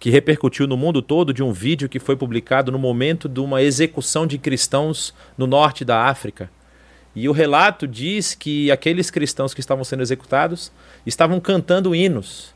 [0.00, 3.62] que repercutiu no mundo todo de um vídeo que foi publicado no momento de uma
[3.62, 6.50] execução de cristãos no norte da África.
[7.14, 10.70] E o relato diz que aqueles cristãos que estavam sendo executados
[11.04, 12.54] estavam cantando hinos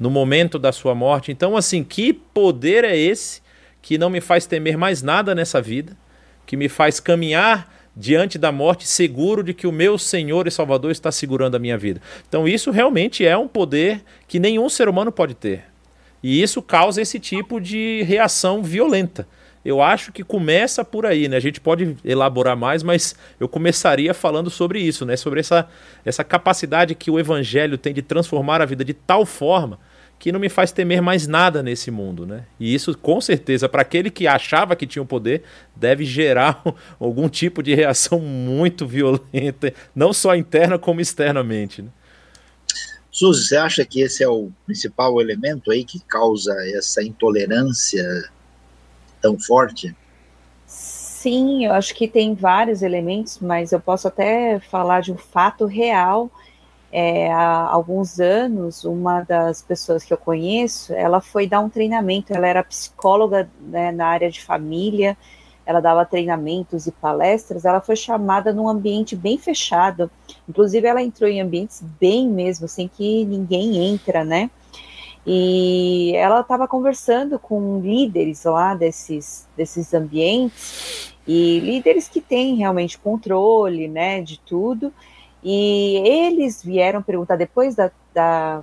[0.00, 1.30] no momento da sua morte.
[1.30, 3.42] Então, assim, que poder é esse
[3.82, 5.94] que não me faz temer mais nada nessa vida,
[6.46, 10.90] que me faz caminhar diante da morte seguro de que o meu Senhor e Salvador
[10.90, 12.00] está segurando a minha vida.
[12.26, 15.64] Então, isso realmente é um poder que nenhum ser humano pode ter.
[16.22, 19.28] E isso causa esse tipo de reação violenta.
[19.62, 21.36] Eu acho que começa por aí, né?
[21.36, 25.16] A gente pode elaborar mais, mas eu começaria falando sobre isso, né?
[25.16, 25.68] Sobre essa,
[26.04, 29.78] essa capacidade que o evangelho tem de transformar a vida de tal forma
[30.20, 32.44] que não me faz temer mais nada nesse mundo, né?
[32.60, 35.42] E isso, com certeza, para aquele que achava que tinha o poder,
[35.74, 36.62] deve gerar
[37.00, 41.80] algum tipo de reação muito violenta, não só interna como externamente.
[41.80, 41.88] Né?
[43.10, 48.04] Suzy, você acha que esse é o principal elemento aí que causa essa intolerância
[49.22, 49.96] tão forte?
[50.66, 55.64] Sim, eu acho que tem vários elementos, mas eu posso até falar de um fato
[55.64, 56.30] real
[56.92, 62.32] é, há alguns anos, uma das pessoas que eu conheço, ela foi dar um treinamento,
[62.32, 65.16] ela era psicóloga né, na área de família,
[65.64, 70.10] ela dava treinamentos e palestras, ela foi chamada num ambiente bem fechado,
[70.48, 74.50] inclusive ela entrou em ambientes bem mesmo, sem que ninguém entra, né,
[75.24, 82.98] e ela estava conversando com líderes lá desses, desses ambientes, e líderes que têm realmente
[82.98, 84.92] controle, né, de tudo,
[85.42, 88.62] e eles vieram perguntar, depois da, da,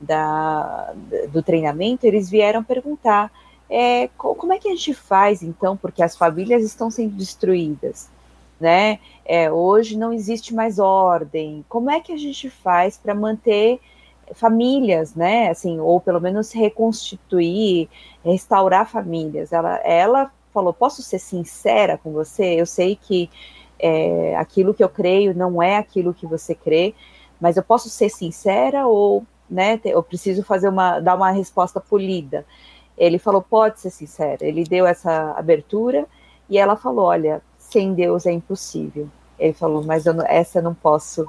[0.00, 0.94] da
[1.32, 3.32] do treinamento, eles vieram perguntar
[3.68, 8.08] é, como é que a gente faz então, porque as famílias estão sendo destruídas,
[8.60, 8.98] né?
[9.24, 11.64] É, hoje não existe mais ordem.
[11.68, 13.80] Como é que a gente faz para manter
[14.34, 15.50] famílias, né?
[15.50, 17.88] Assim, ou pelo menos reconstituir,
[18.24, 19.52] restaurar famílias.
[19.52, 22.60] Ela, ela falou: posso ser sincera com você?
[22.60, 23.28] Eu sei que
[23.78, 26.94] é, aquilo que eu creio não é aquilo que você crê,
[27.40, 32.44] mas eu posso ser sincera ou né, eu preciso fazer uma dar uma resposta polida.
[32.96, 34.44] Ele falou, pode ser sincera.
[34.46, 36.06] Ele deu essa abertura
[36.48, 39.08] e ela falou, olha, sem Deus é impossível.
[39.38, 41.28] Ele falou, mas eu, essa eu não posso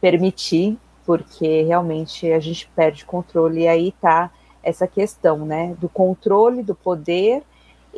[0.00, 3.62] permitir, porque realmente a gente perde controle.
[3.62, 4.30] E aí tá
[4.62, 7.42] essa questão, né, do controle, do poder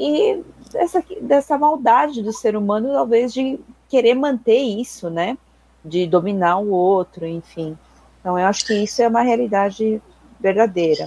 [0.01, 0.43] e
[0.73, 5.37] dessa, dessa maldade do ser humano, talvez de querer manter isso, né?
[5.85, 7.77] De dominar o outro, enfim.
[8.21, 10.01] Então, eu acho que isso é uma realidade
[10.41, 11.07] verdadeira.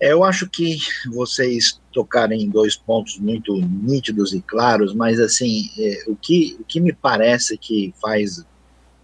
[0.00, 0.78] É, eu acho que
[1.12, 6.64] vocês tocaram em dois pontos muito nítidos e claros, mas assim, é, o, que, o
[6.64, 8.44] que me parece que faz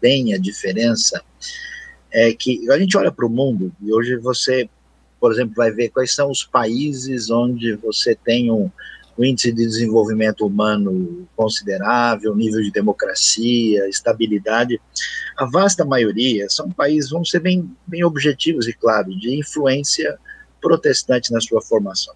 [0.00, 1.22] bem a diferença
[2.12, 4.68] é que a gente olha para o mundo e hoje você,
[5.24, 8.70] por exemplo, vai ver quais são os países onde você tem um,
[9.16, 14.78] um índice de desenvolvimento humano considerável, nível de democracia, estabilidade.
[15.34, 20.18] A vasta maioria são países, vamos ser bem, bem objetivos e claros, de influência
[20.60, 22.14] protestante na sua formação.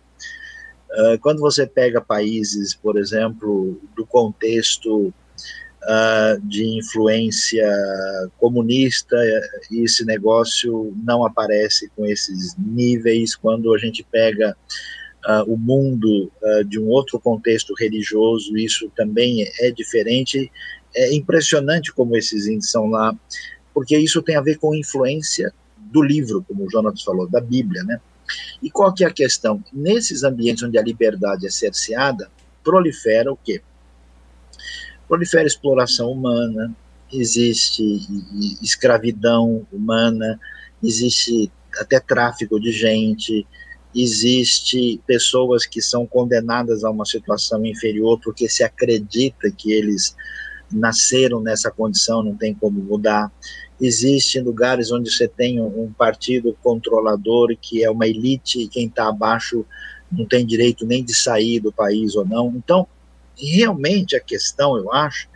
[0.90, 5.14] Uh, quando você pega países, por exemplo, do contexto
[5.82, 7.66] uh, de influência
[8.38, 9.16] comunista,
[9.70, 13.34] e esse negócio não aparece com esses níveis.
[13.34, 14.56] Quando a gente pega
[15.26, 20.50] uh, o mundo uh, de um outro contexto religioso, isso também é diferente.
[20.94, 23.14] É impressionante como esses índices são lá,
[23.74, 27.82] porque isso tem a ver com influência do livro, como o Jonas falou, da Bíblia,
[27.84, 28.00] né?
[28.62, 29.62] E qual que é a questão?
[29.72, 32.30] Nesses ambientes onde a liberdade é cerceada,
[32.62, 33.62] prolifera o quê?
[35.08, 36.74] Prolifera exploração humana,
[37.12, 37.82] existe
[38.62, 40.38] escravidão humana,
[40.82, 41.50] existe
[41.80, 43.46] até tráfico de gente,
[43.94, 50.14] existe pessoas que são condenadas a uma situação inferior porque se acredita que eles
[50.70, 53.32] nasceram nessa condição, não tem como mudar.
[53.80, 59.08] Existem lugares onde você tem um partido controlador que é uma elite e quem está
[59.08, 59.64] abaixo
[60.10, 62.52] não tem direito nem de sair do país ou não.
[62.56, 62.86] Então,
[63.38, 65.28] realmente a questão, eu acho,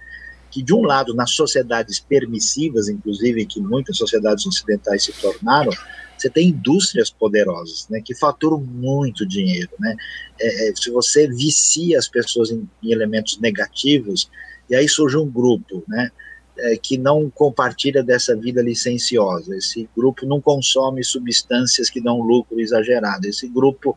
[0.52, 5.72] que de um lado, nas sociedades permissivas, inclusive que muitas sociedades ocidentais se tornaram,
[6.16, 9.96] você tem indústrias poderosas, né, que faturam muito dinheiro, né,
[10.38, 14.30] é, é, se você vicia as pessoas em, em, elementos negativos,
[14.68, 16.10] e aí surge um grupo, né,
[16.58, 22.60] é, que não compartilha dessa vida licenciosa, esse grupo não consome substâncias que dão lucro
[22.60, 23.96] exagerado, esse grupo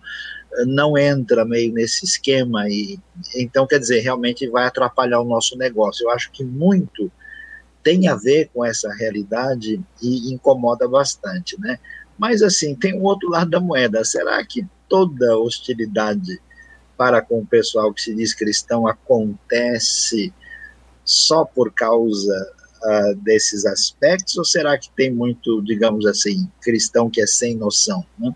[0.65, 2.99] não entra meio nesse esquema e
[3.35, 6.05] então quer dizer realmente vai atrapalhar o nosso negócio.
[6.05, 7.11] Eu acho que muito
[7.83, 11.79] tem a ver com essa realidade e incomoda bastante, né?
[12.17, 14.03] Mas assim tem um outro lado da moeda.
[14.05, 16.39] Será que toda hostilidade
[16.97, 20.33] para com o pessoal que se diz cristão acontece
[21.03, 22.53] só por causa
[22.83, 28.05] uh, desses aspectos ou será que tem muito, digamos assim, cristão que é sem noção,
[28.17, 28.33] né?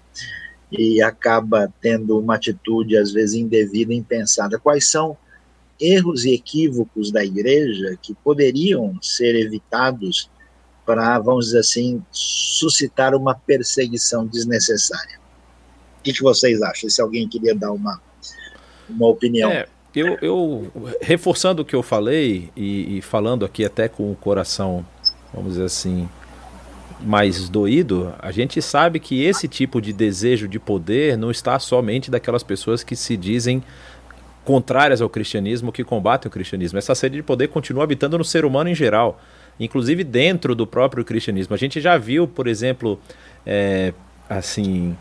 [0.72, 4.60] E acaba tendo uma atitude, às vezes, indevida, impensada.
[4.60, 5.18] Quais são
[5.80, 10.30] erros e equívocos da igreja que poderiam ser evitados
[10.86, 15.20] para, vamos dizer assim, suscitar uma perseguição desnecessária?
[16.00, 16.90] O que, que vocês acham?
[16.90, 18.02] Se alguém queria dar uma,
[18.90, 19.50] uma opinião.
[19.50, 24.16] É, eu, eu, reforçando o que eu falei e, e falando aqui até com o
[24.16, 24.86] coração,
[25.34, 26.08] vamos dizer assim,
[27.02, 32.12] mais doído, a gente sabe que esse tipo de desejo de poder não está somente
[32.12, 33.64] daquelas pessoas que se dizem
[34.44, 36.78] contrárias ao cristianismo, que combatem o cristianismo.
[36.78, 39.22] Essa sede de poder continua habitando no ser humano em geral,
[39.60, 41.54] inclusive dentro do próprio cristianismo.
[41.54, 43.00] A gente já viu, por exemplo,
[43.46, 43.94] é,
[44.30, 44.96] assim,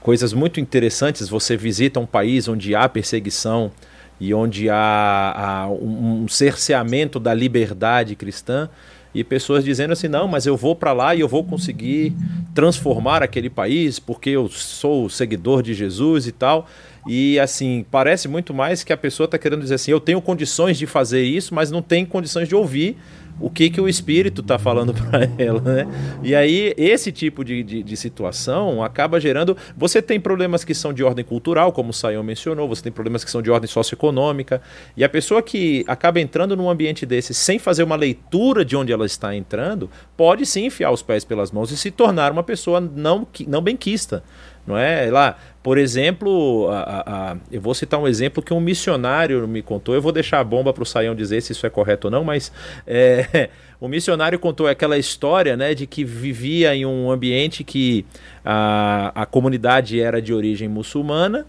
[0.00, 1.28] coisas muito interessantes.
[1.28, 3.70] Você visita um país onde há perseguição
[4.18, 8.68] e onde há, há um, cerceamento da liberdade cristã
[9.14, 12.12] e pessoas dizendo assim: não, mas eu vou para lá e eu vou conseguir
[12.54, 16.68] transformar aquele país porque eu sou seguidor de Jesus e tal.
[17.06, 20.78] E assim, parece muito mais que a pessoa está querendo dizer assim: eu tenho condições
[20.78, 22.96] de fazer isso, mas não tem condições de ouvir
[23.40, 25.86] o que, que o espírito está falando para ela, né?
[26.22, 29.56] E aí, esse tipo de, de, de, situação acaba gerando.
[29.76, 33.24] Você tem problemas que são de ordem cultural, como o Sayão mencionou, você tem problemas
[33.24, 34.60] que são de ordem socioeconômica,
[34.96, 38.92] e a pessoa que acaba entrando num ambiente desse sem fazer uma leitura de onde
[38.92, 42.80] ela está entrando, pode sim enfiar os pés pelas mãos e se tornar uma pessoa
[42.80, 44.22] não, não benquista
[44.66, 45.10] não é?
[45.10, 49.94] Lá, por exemplo, a, a, eu vou citar um exemplo que um missionário me contou.
[49.94, 52.24] Eu vou deixar a bomba para o Saião dizer se isso é correto ou não,
[52.24, 52.50] mas
[52.86, 58.06] é, o missionário contou aquela história né, de que vivia em um ambiente que
[58.42, 61.46] a, a comunidade era de origem muçulmana,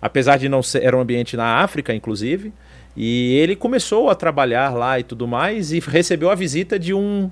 [0.00, 0.82] apesar de não ser.
[0.82, 2.52] Era um ambiente na África, inclusive.
[2.94, 7.30] E ele começou a trabalhar lá e tudo mais, e recebeu a visita de um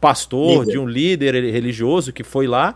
[0.00, 0.72] pastor, líder.
[0.72, 2.74] de um líder religioso que foi lá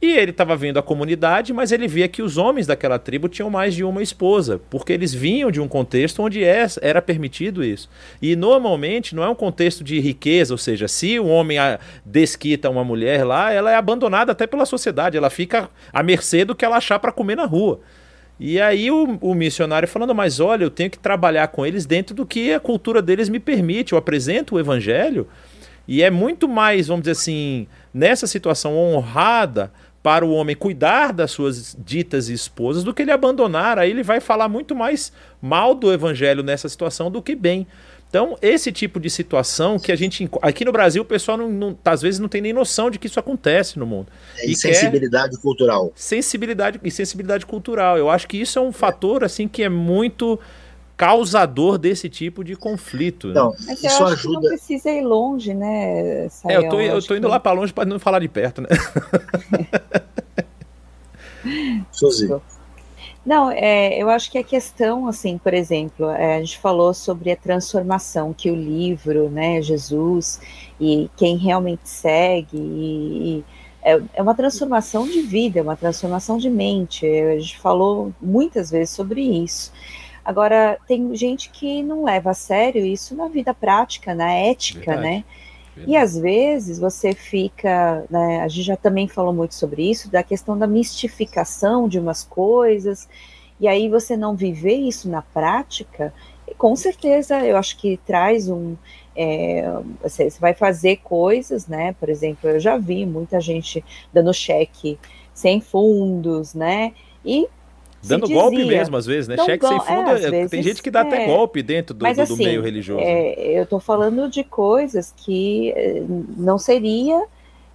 [0.00, 3.50] e ele estava vendo a comunidade, mas ele via que os homens daquela tribo tinham
[3.50, 7.90] mais de uma esposa, porque eles vinham de um contexto onde é, era permitido isso.
[8.22, 11.58] E normalmente não é um contexto de riqueza, ou seja, se um homem
[12.04, 16.54] desquita uma mulher lá, ela é abandonada até pela sociedade, ela fica à mercê do
[16.54, 17.80] que ela achar para comer na rua.
[18.38, 22.14] E aí o, o, missionário falando, mas olha, eu tenho que trabalhar com eles dentro
[22.14, 23.94] do que a cultura deles me permite.
[23.94, 25.26] Eu apresento o evangelho
[25.88, 29.72] e é muito mais, vamos dizer assim, nessa situação honrada
[30.08, 33.78] para o homem cuidar das suas ditas esposas do que ele abandonar.
[33.78, 37.66] Aí ele vai falar muito mais mal do evangelho nessa situação do que bem.
[38.08, 40.26] Então, esse tipo de situação que a gente.
[40.40, 43.06] Aqui no Brasil, o pessoal não, não, às vezes não tem nem noção de que
[43.06, 44.06] isso acontece no mundo.
[44.38, 45.92] É e sensibilidade cultural.
[45.94, 47.98] Sensibilidade e sensibilidade cultural.
[47.98, 50.40] Eu acho que isso é um fator assim que é muito
[50.98, 53.28] causador desse tipo de conflito.
[53.28, 53.56] Então, né?
[53.68, 54.40] Mas isso ajuda.
[54.40, 56.28] não precisa ir longe, né?
[56.28, 56.60] Sael?
[56.60, 57.30] É, eu tô, eu tô indo que...
[57.30, 58.68] lá para longe para não falar de perto, né?
[61.92, 62.28] Suzy.
[63.24, 67.30] Não, é, eu acho que a questão, assim, por exemplo, é, a gente falou sobre
[67.30, 70.40] a transformação que o livro, né, Jesus,
[70.80, 73.44] e quem realmente segue, e, e
[73.82, 77.06] é, é uma transformação de vida, é uma transformação de mente.
[77.06, 79.72] A gente falou muitas vezes sobre isso.
[80.28, 85.02] Agora, tem gente que não leva a sério isso na vida prática, na ética, Verdade.
[85.02, 85.24] né?
[85.74, 85.90] Verdade.
[85.90, 90.22] E às vezes você fica, né, a gente já também falou muito sobre isso, da
[90.22, 93.08] questão da mistificação de umas coisas,
[93.58, 96.12] e aí você não viver isso na prática,
[96.58, 98.76] com certeza, eu acho que traz um.
[99.16, 99.64] É,
[100.02, 101.94] você, vai fazer coisas, né?
[101.98, 104.98] Por exemplo, eu já vi muita gente dando cheque
[105.32, 106.92] sem fundos, né?
[107.24, 107.48] E
[108.02, 109.36] Dando dizia, golpe mesmo, às vezes, né?
[109.44, 112.14] Cheque sem fundo, é, vezes, tem gente que dá é, até golpe dentro do, do,
[112.14, 113.02] do assim, meio religioso.
[113.02, 116.02] É, eu estou falando de coisas que eh,
[116.36, 117.24] não seria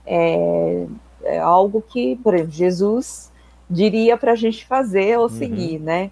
[0.06, 0.86] é,
[1.24, 3.32] é algo que, por exemplo, Jesus
[3.70, 5.30] diria para a gente fazer ou uhum.
[5.30, 6.12] seguir, né?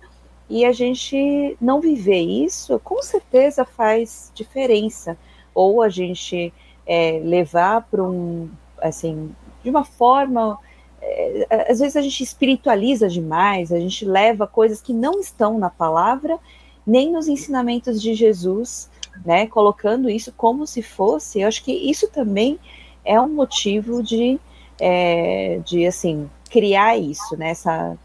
[0.50, 5.18] E a gente não viver isso, com certeza faz diferença.
[5.54, 6.54] Ou a gente
[6.86, 8.50] é, levar para um,
[8.82, 9.34] assim,
[9.64, 10.58] de uma forma
[11.02, 15.70] é, às vezes a gente espiritualiza demais, a gente leva coisas que não estão na
[15.70, 16.38] palavra,
[16.86, 18.90] nem nos ensinamentos de Jesus,
[19.26, 19.48] né?
[19.48, 21.42] Colocando isso como se fosse.
[21.42, 22.60] Eu acho que isso também
[23.04, 24.40] é um motivo de,
[24.80, 27.52] é, de assim, criar isso, né?
[27.52, 27.98] Essa,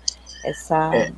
[0.45, 0.95] essa...
[0.95, 1.13] É,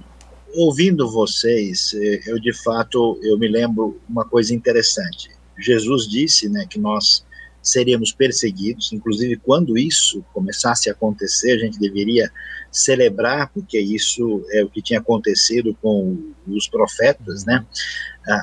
[0.55, 1.93] ouvindo vocês,
[2.27, 5.31] eu de fato eu me lembro uma coisa interessante.
[5.59, 7.25] Jesus disse, né, que nós
[7.63, 12.31] seríamos perseguidos, inclusive quando isso começasse a acontecer, a gente deveria
[12.71, 17.65] celebrar, porque isso é o que tinha acontecido com os profetas, né?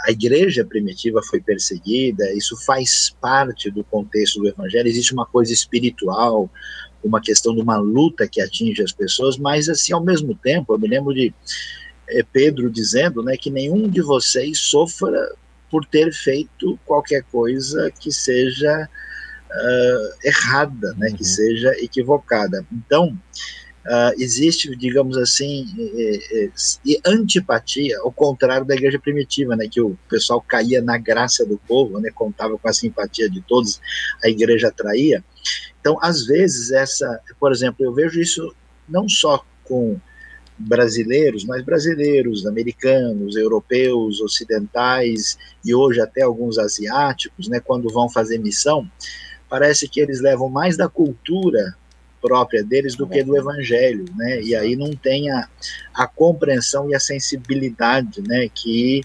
[0.07, 5.53] A, igreja primitiva foi perseguida, isso faz parte do contexto do evangelho, existe uma coisa
[5.53, 6.49] espiritual,
[7.03, 10.79] uma questão de uma luta que atinge as pessoas, mas assim, ao mesmo tempo, eu
[10.79, 11.31] me lembro de
[12.09, 15.35] é, Pedro dizendo, né, que nenhum de vocês sofra
[15.69, 18.89] por ter feito qualquer coisa que seja
[19.51, 21.15] uh, errada, né, uhum.
[21.15, 22.65] que seja equivocada.
[22.71, 23.17] Então,
[23.85, 25.65] uh, existe, digamos assim,
[25.97, 26.49] é, é,
[27.05, 31.99] antipatia, ao contrário da igreja primitiva, né, que o pessoal caía na graça do povo,
[31.99, 33.79] né, contava com a simpatia de todos,
[34.23, 35.23] a igreja atraía.
[35.79, 38.55] Então, às vezes, essa, por exemplo, eu vejo isso
[38.87, 39.99] não só com
[40.57, 48.37] brasileiros, mas brasileiros, americanos, europeus, ocidentais e hoje até alguns asiáticos, né, quando vão fazer
[48.37, 48.89] missão,
[49.49, 51.75] parece que eles levam mais da cultura
[52.21, 54.41] própria deles do que do evangelho, né?
[54.41, 55.47] E aí não tem a,
[55.93, 59.03] a compreensão e a sensibilidade, né, que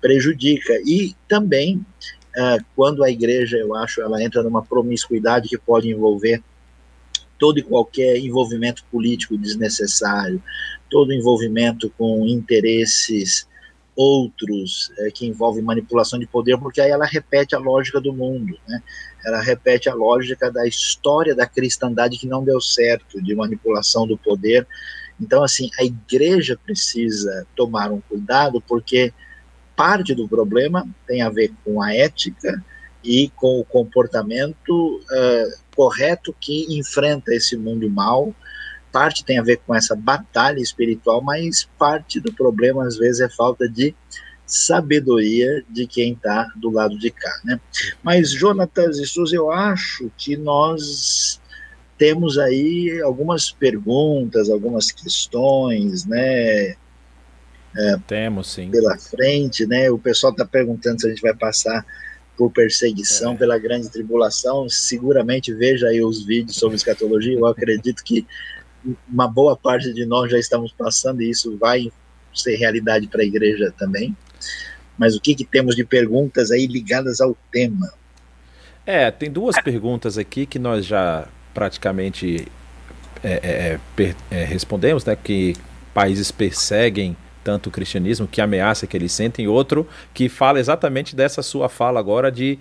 [0.00, 0.74] prejudica.
[0.84, 1.76] E também
[2.36, 6.42] uh, quando a igreja, eu acho, ela entra numa promiscuidade que pode envolver
[7.38, 10.42] todo e qualquer envolvimento político desnecessário,
[10.90, 13.46] todo envolvimento com interesses
[13.98, 18.56] outros é, que envolvem manipulação de poder, porque aí ela repete a lógica do mundo,
[18.68, 18.80] né?
[19.24, 24.16] Ela repete a lógica da história da cristandade que não deu certo, de manipulação do
[24.16, 24.64] poder.
[25.20, 29.12] Então, assim, a igreja precisa tomar um cuidado, porque
[29.74, 32.64] parte do problema tem a ver com a ética
[33.02, 38.32] e com o comportamento uh, correto que enfrenta esse mundo mal,
[38.98, 43.28] parte tem a ver com essa batalha espiritual, mas parte do problema às vezes é
[43.28, 43.94] falta de
[44.44, 47.60] sabedoria de quem está do lado de cá, né?
[48.02, 51.40] Mas Jonatas e Souza, eu acho que nós
[51.96, 56.74] temos aí algumas perguntas, algumas questões, né?
[57.76, 58.68] É, temos sim.
[58.68, 59.88] Pela frente, né?
[59.92, 61.86] O pessoal está perguntando se a gente vai passar
[62.36, 63.36] por perseguição, é.
[63.36, 64.68] pela grande tribulação.
[64.68, 67.38] Seguramente veja aí os vídeos sobre escatologia.
[67.38, 68.26] Eu acredito que
[69.08, 71.90] uma boa parte de nós já estamos passando e isso vai
[72.34, 74.16] ser realidade para a igreja também.
[74.96, 77.92] Mas o que, que temos de perguntas aí ligadas ao tema?
[78.84, 82.48] É, tem duas perguntas aqui que nós já praticamente
[83.22, 85.16] é, é, é, é respondemos, né?
[85.16, 85.54] Que
[85.92, 91.42] países perseguem tanto o cristianismo, que ameaça que eles sentem, outro que fala exatamente dessa
[91.42, 92.58] sua fala agora de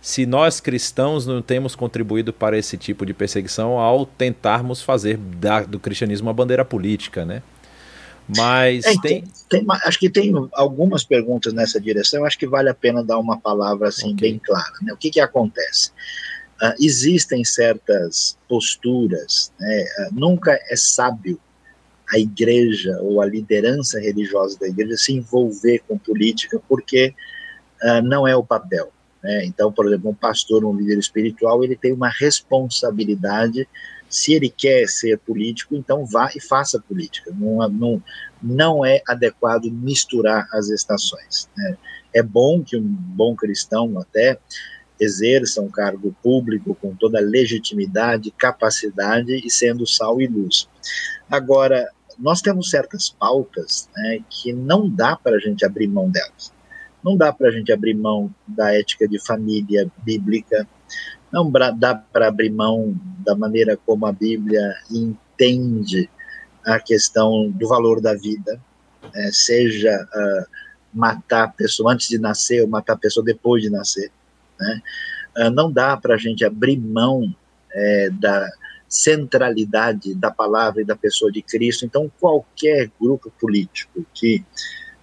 [0.00, 5.62] se nós cristãos não temos contribuído para esse tipo de perseguição ao tentarmos fazer da,
[5.62, 7.42] do cristianismo uma bandeira política, né?
[8.36, 9.00] Mas é, tem...
[9.00, 9.66] Tem, tem...
[9.84, 13.88] Acho que tem algumas perguntas nessa direção, acho que vale a pena dar uma palavra
[13.88, 14.30] assim okay.
[14.30, 14.72] bem clara.
[14.82, 14.92] Né?
[14.92, 15.90] O que, que acontece?
[16.62, 19.84] Uh, existem certas posturas, né?
[19.98, 21.38] uh, nunca é sábio
[22.12, 27.14] a igreja ou a liderança religiosa da igreja se envolver com política, porque
[27.82, 28.92] uh, não é o papel.
[29.22, 29.44] Né?
[29.44, 33.68] Então, por exemplo, um pastor, um líder espiritual, ele tem uma responsabilidade.
[34.08, 37.32] Se ele quer ser político, então vá e faça política.
[37.36, 38.02] Não, não,
[38.42, 41.48] não é adequado misturar as estações.
[41.56, 41.76] Né?
[42.12, 44.38] É bom que um bom cristão até
[44.98, 50.68] exerça um cargo público com toda a legitimidade, capacidade e sendo sal e luz.
[51.30, 56.52] Agora, nós temos certas pautas né, que não dá para a gente abrir mão delas.
[57.04, 60.66] Não dá para a gente abrir mão da ética de família bíblica,
[61.32, 62.94] não dá para abrir mão
[63.24, 66.10] da maneira como a Bíblia entende
[66.64, 68.60] a questão do valor da vida,
[69.14, 70.46] né, seja uh,
[70.92, 74.10] matar a pessoa antes de nascer ou matar a pessoa depois de nascer.
[74.58, 74.82] Né?
[75.38, 77.34] Uh, não dá para a gente abrir mão
[77.72, 78.50] é, da
[78.88, 81.86] centralidade da palavra e da pessoa de Cristo.
[81.86, 84.44] Então, qualquer grupo político que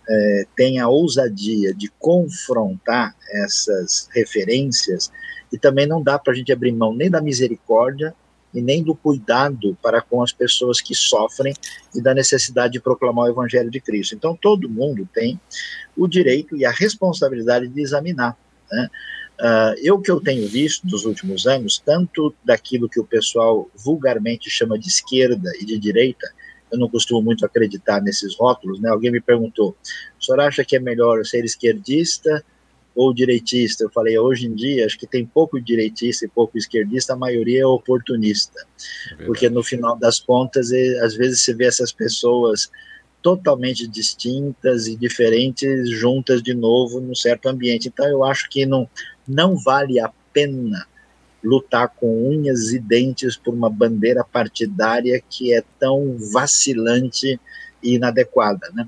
[0.09, 5.11] é, tenha a ousadia de confrontar essas referências,
[5.51, 8.13] e também não dá para a gente abrir mão nem da misericórdia
[8.53, 11.53] e nem do cuidado para com as pessoas que sofrem
[11.93, 14.15] e da necessidade de proclamar o Evangelho de Cristo.
[14.15, 15.39] Então, todo mundo tem
[15.95, 18.37] o direito e a responsabilidade de examinar.
[18.71, 18.89] Né?
[19.39, 24.49] Uh, eu que eu tenho visto nos últimos anos, tanto daquilo que o pessoal vulgarmente
[24.49, 26.27] chama de esquerda e de direita,
[26.71, 28.89] eu não costumo muito acreditar nesses rótulos, né?
[28.89, 29.75] Alguém me perguntou,
[30.19, 32.43] o senhor acha que é melhor ser esquerdista
[32.95, 33.83] ou direitista?
[33.83, 37.61] Eu falei, hoje em dia, acho que tem pouco direitista e pouco esquerdista, a maioria
[37.61, 38.65] é oportunista.
[39.17, 42.69] É porque no final das contas, às vezes se vê essas pessoas
[43.21, 47.87] totalmente distintas e diferentes juntas de novo num certo ambiente.
[47.87, 48.89] Então eu acho que não,
[49.27, 50.85] não vale a pena
[51.43, 57.39] lutar com unhas e dentes por uma bandeira partidária que é tão vacilante
[57.81, 58.87] e inadequada, né?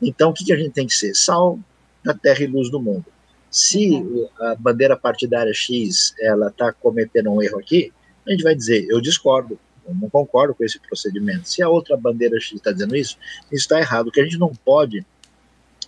[0.00, 1.14] Então, o que, que a gente tem que ser?
[1.14, 1.58] Sal
[2.04, 3.06] da terra e luz do mundo.
[3.50, 4.28] Se uhum.
[4.38, 7.92] a bandeira partidária X ela está cometendo um erro aqui,
[8.26, 11.48] a gente vai dizer, eu discordo, eu não concordo com esse procedimento.
[11.48, 13.16] Se a outra bandeira X está dizendo isso,
[13.46, 14.08] isso está errado.
[14.08, 15.04] O que a gente não pode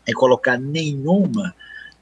[0.07, 1.55] é colocar nenhuma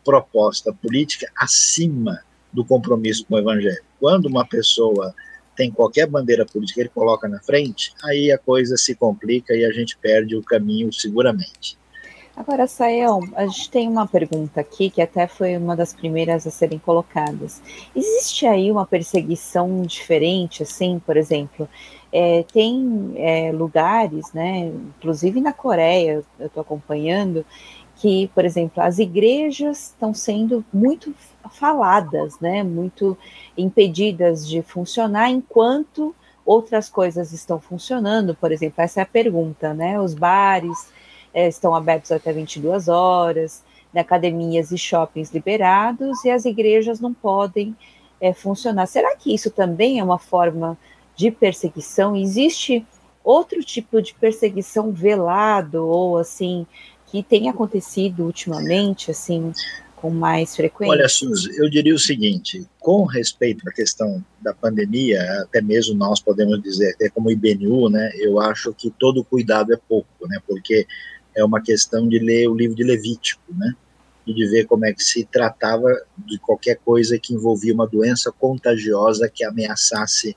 [0.04, 2.20] proposta política acima
[2.56, 3.82] do compromisso com o evangelho.
[4.00, 5.14] Quando uma pessoa
[5.54, 9.70] tem qualquer bandeira política ele coloca na frente, aí a coisa se complica e a
[9.70, 11.78] gente perde o caminho seguramente.
[12.34, 16.50] Agora, Sael, a gente tem uma pergunta aqui que até foi uma das primeiras a
[16.50, 17.62] serem colocadas.
[17.94, 21.66] Existe aí uma perseguição diferente, assim, por exemplo?
[22.12, 27.44] É, tem é, lugares, né, inclusive na Coreia, eu estou acompanhando,
[27.96, 31.14] que, por exemplo, as igrejas estão sendo muito
[31.50, 33.16] faladas, né, muito
[33.56, 38.34] impedidas de funcionar, enquanto outras coisas estão funcionando.
[38.34, 40.00] Por exemplo, essa é a pergunta, né?
[40.00, 40.92] Os bares
[41.34, 47.12] é, estão abertos até 22 horas, né, academias e shoppings liberados, e as igrejas não
[47.12, 47.74] podem
[48.20, 48.86] é, funcionar.
[48.86, 50.78] Será que isso também é uma forma
[51.16, 52.14] de perseguição?
[52.14, 52.86] Existe
[53.24, 56.64] outro tipo de perseguição velado ou assim
[57.22, 59.52] que tem acontecido ultimamente, assim,
[59.96, 60.92] com mais frequência?
[60.92, 66.20] Olha, Suzy, eu diria o seguinte: com respeito à questão da pandemia, até mesmo nós
[66.20, 70.86] podemos dizer, até como IBNU, né, eu acho que todo cuidado é pouco, né, porque
[71.34, 73.74] é uma questão de ler o livro de Levítico, né,
[74.26, 75.88] e de ver como é que se tratava
[76.18, 80.36] de qualquer coisa que envolvia uma doença contagiosa que ameaçasse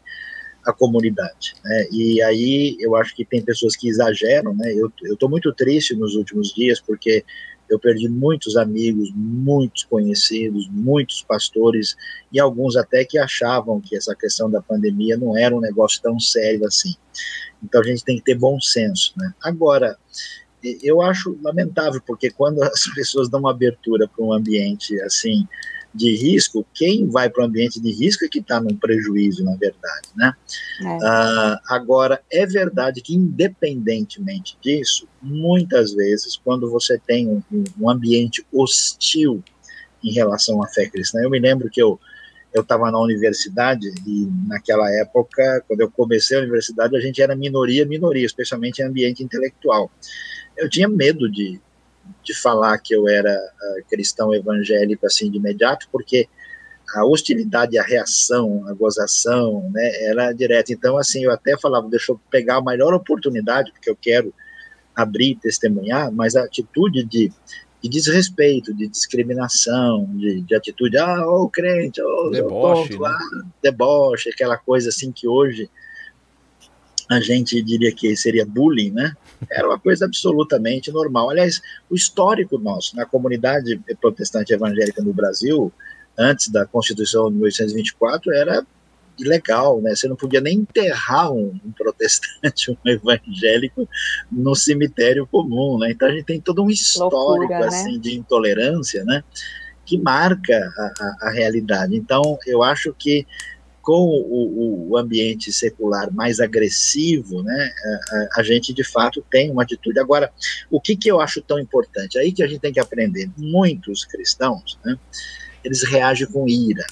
[0.70, 1.56] a comunidade.
[1.64, 1.88] Né?
[1.92, 4.56] E aí eu acho que tem pessoas que exageram.
[4.56, 4.74] Né?
[4.74, 7.24] Eu estou muito triste nos últimos dias porque
[7.70, 11.96] eu perdi muitos amigos, muitos conhecidos, muitos pastores
[12.32, 16.20] e alguns até que achavam que essa questão da pandemia não era um negócio tão
[16.20, 16.96] sério assim.
[17.64, 19.14] Então a gente tem que ter bom senso.
[19.18, 19.34] Né?
[19.44, 19.98] Agora,
[20.84, 25.48] eu acho lamentável porque quando as pessoas dão uma abertura para um ambiente assim
[25.94, 29.56] de risco, quem vai para o ambiente de risco é que está num prejuízo, na
[29.56, 30.34] verdade, né?
[30.82, 30.98] É.
[30.98, 37.42] Uh, agora, é verdade que, independentemente disso, muitas vezes, quando você tem um,
[37.80, 39.44] um ambiente hostil
[40.04, 42.00] em relação à fé cristã, eu me lembro que eu
[42.54, 47.36] eu estava na universidade e naquela época, quando eu comecei a universidade, a gente era
[47.36, 49.92] minoria, minoria, especialmente em ambiente intelectual.
[50.58, 51.62] Eu tinha medo de,
[52.24, 56.28] de falar que eu era uh, cristão evangélico assim de imediato, porque
[56.96, 60.74] a hostilidade, a reação, a gozação, né, era direta.
[60.74, 64.34] Então, assim, eu até falava, deixa eu pegar a melhor oportunidade, porque eu quero
[64.96, 67.32] abrir e testemunhar, mas a atitude de,
[67.82, 73.10] de desrespeito, de discriminação, de, de atitude, ah, ô crente, ô, deboche, tonto, né?
[73.10, 75.70] ah, deboche, aquela coisa assim que hoje
[77.10, 79.14] a gente diria que seria bullying, né?
[79.50, 81.32] Era uma coisa absolutamente normal.
[81.32, 85.74] Aliás, o histórico nosso na comunidade protestante evangélica no Brasil,
[86.16, 88.66] antes da Constituição de 1824, era
[89.18, 89.96] ilegal, né?
[89.96, 93.90] Você não podia nem enterrar um, um, protestante, um evangélico
[94.32, 95.92] no cemitério comum, né?
[95.92, 97.66] Então a gente tem todo um histórico Loucura, né?
[97.66, 98.00] assim né?
[98.00, 99.24] de intolerância, né?
[99.84, 101.96] Que marca a, a, a realidade.
[101.96, 103.26] Então eu acho que
[103.90, 107.72] com o, o, ambiente secular mais agressivo, né,
[108.12, 110.00] a, a, gente de fato tem uma atitude.
[110.00, 110.32] Agora,
[110.70, 112.20] o que, que eu acho tão importante?
[112.20, 113.32] Aí que a gente tem que aprender.
[113.36, 114.96] Muitos cristãos, né,
[115.64, 116.86] eles reagem com ira,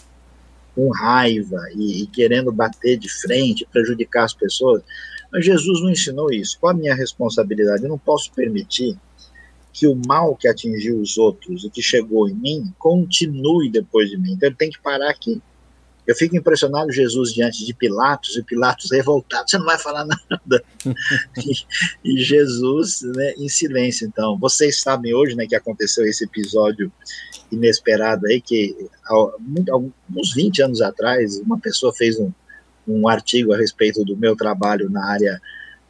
[0.74, 4.82] com raiva e, e querendo bater de frente, prejudicar as pessoas.
[5.32, 6.58] Mas Jesus não ensinou isso.
[6.60, 7.84] Qual a minha responsabilidade?
[7.84, 8.98] Eu não posso permitir
[9.72, 14.18] que o mal que atingiu os outros e que chegou em mim continue depois de
[14.18, 14.32] mim.
[14.32, 15.40] Então ele tem que parar aqui.
[16.08, 20.64] Eu fico impressionado Jesus diante de Pilatos, e Pilatos revoltado, você não vai falar nada.
[21.36, 24.08] e, e, Jesus né, em silêncio.
[24.08, 26.90] Então, vocês sabem hoje né, que aconteceu esse episódio
[27.52, 28.76] inesperado aí, que
[30.16, 32.32] uns 20 anos atrás, uma pessoa fez um,
[32.88, 35.42] um artigo a respeito do meu trabalho na área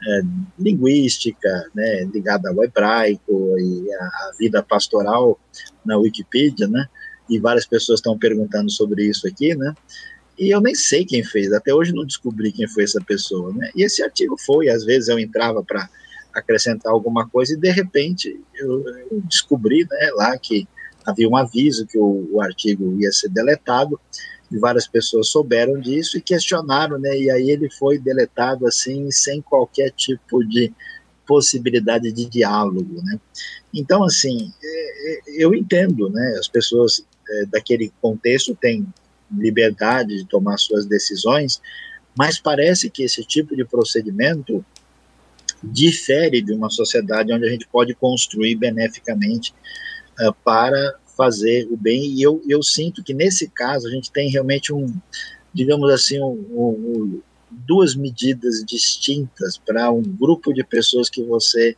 [0.06, 0.22] é,
[0.60, 5.40] linguística, né, ligada ao hebraico e a vida pastoral
[5.86, 6.88] na Wikipedia, né,
[7.30, 9.74] e várias pessoas estão perguntando sobre isso aqui, né?
[10.38, 13.72] E eu nem sei quem fez, até hoje não descobri quem foi essa pessoa, né?
[13.76, 15.90] E esse artigo foi, às vezes eu entrava para
[16.32, 20.68] acrescentar alguma coisa e de repente eu, eu, descobri, né, lá que
[21.04, 24.00] havia um aviso que o, o artigo ia ser deletado
[24.52, 27.18] e várias pessoas souberam disso e questionaram, né?
[27.18, 30.72] E aí ele foi deletado assim sem qualquer tipo de
[31.26, 33.20] possibilidade de diálogo, né?
[33.74, 36.36] Então assim, é, é, eu entendo, né?
[36.40, 38.86] As pessoas é, daquele contexto têm
[39.32, 41.62] liberdade de tomar suas decisões,
[42.18, 44.66] mas parece que esse tipo de procedimento
[45.64, 49.54] difere de uma sociedade onde a gente pode construir beneficamente
[50.22, 52.14] uh, para fazer o bem.
[52.14, 54.88] E eu, eu sinto que nesse caso a gente tem realmente um,
[55.54, 61.76] digamos assim, um, um, duas medidas distintas para um grupo de pessoas que você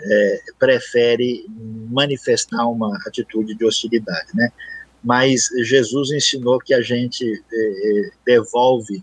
[0.00, 1.46] é, prefere
[1.90, 4.50] manifestar uma atitude de hostilidade, né?
[5.02, 9.02] Mas Jesus ensinou que a gente eh, eh, devolve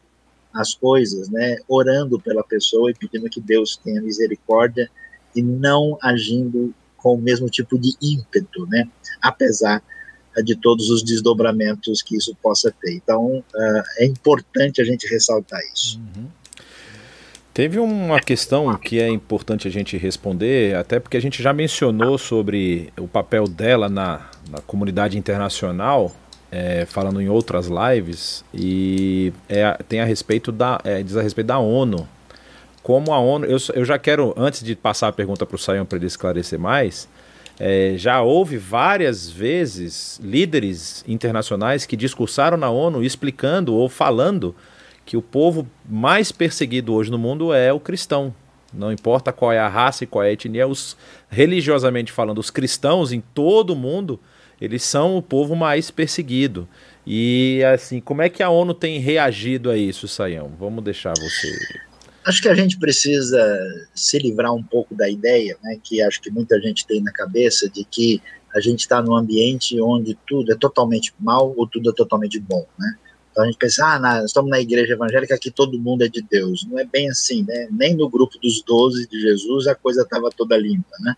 [0.53, 4.89] as coisas, né, orando pela pessoa e pedindo que Deus tenha misericórdia
[5.35, 8.87] e não agindo com o mesmo tipo de ímpeto, né,
[9.21, 9.83] apesar
[10.43, 12.93] de todos os desdobramentos que isso possa ter.
[12.93, 15.99] Então, uh, é importante a gente ressaltar isso.
[15.99, 16.27] Uhum.
[17.53, 22.17] Teve uma questão que é importante a gente responder, até porque a gente já mencionou
[22.17, 26.11] sobre o papel dela na, na comunidade internacional,
[26.51, 31.47] é, falando em outras lives, e é, tem a respeito da, é, diz a respeito
[31.47, 32.07] da ONU.
[32.83, 35.85] Como a ONU, eu, eu já quero, antes de passar a pergunta para o Sayão
[35.85, 37.09] para ele esclarecer mais,
[37.59, 44.55] é, já houve várias vezes líderes internacionais que discursaram na ONU explicando ou falando
[45.09, 48.31] que o povo mais perseguido hoje no mundo é o cristão.
[48.71, 50.95] Não importa qual é a raça e qual é a etnia, os,
[51.31, 54.19] religiosamente falando, os cristãos em todo o mundo,
[54.61, 56.69] eles são o povo mais perseguido.
[57.07, 60.51] E assim, como é que a ONU tem reagido a isso, Saião?
[60.59, 61.57] Vamos deixar você.
[62.23, 63.43] Acho que a gente precisa
[63.95, 67.67] se livrar um pouco da ideia, né, que acho que muita gente tem na cabeça,
[67.67, 68.21] de que
[68.53, 72.63] a gente está num ambiente onde tudo é totalmente mal ou tudo é totalmente bom,
[72.77, 72.95] né?
[73.39, 76.21] Então a gente pensa, ah, nós estamos na igreja evangélica que todo mundo é de
[76.21, 76.67] Deus.
[76.69, 77.69] Não é bem assim, né?
[77.71, 81.15] Nem no grupo dos doze de Jesus a coisa estava toda limpa, né?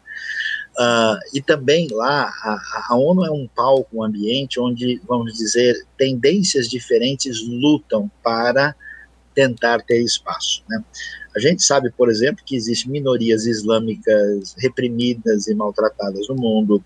[0.78, 5.76] Uh, e também lá, a, a, ONU é um palco, um ambiente onde, vamos dizer,
[5.98, 8.76] tendências diferentes lutam para
[9.34, 10.64] tentar ter espaço.
[10.70, 10.82] Né?
[11.36, 16.84] A gente sabe, por exemplo, que existem minorias islâmicas reprimidas e maltratadas no mundo,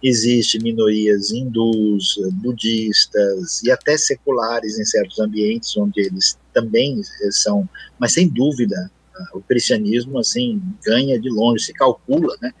[0.00, 7.68] Existem minorias hindus, budistas e até seculares em certos ambientes onde eles também são,
[7.98, 8.90] mas sem dúvida,
[9.34, 12.52] o cristianismo assim ganha de longe, se calcula, né,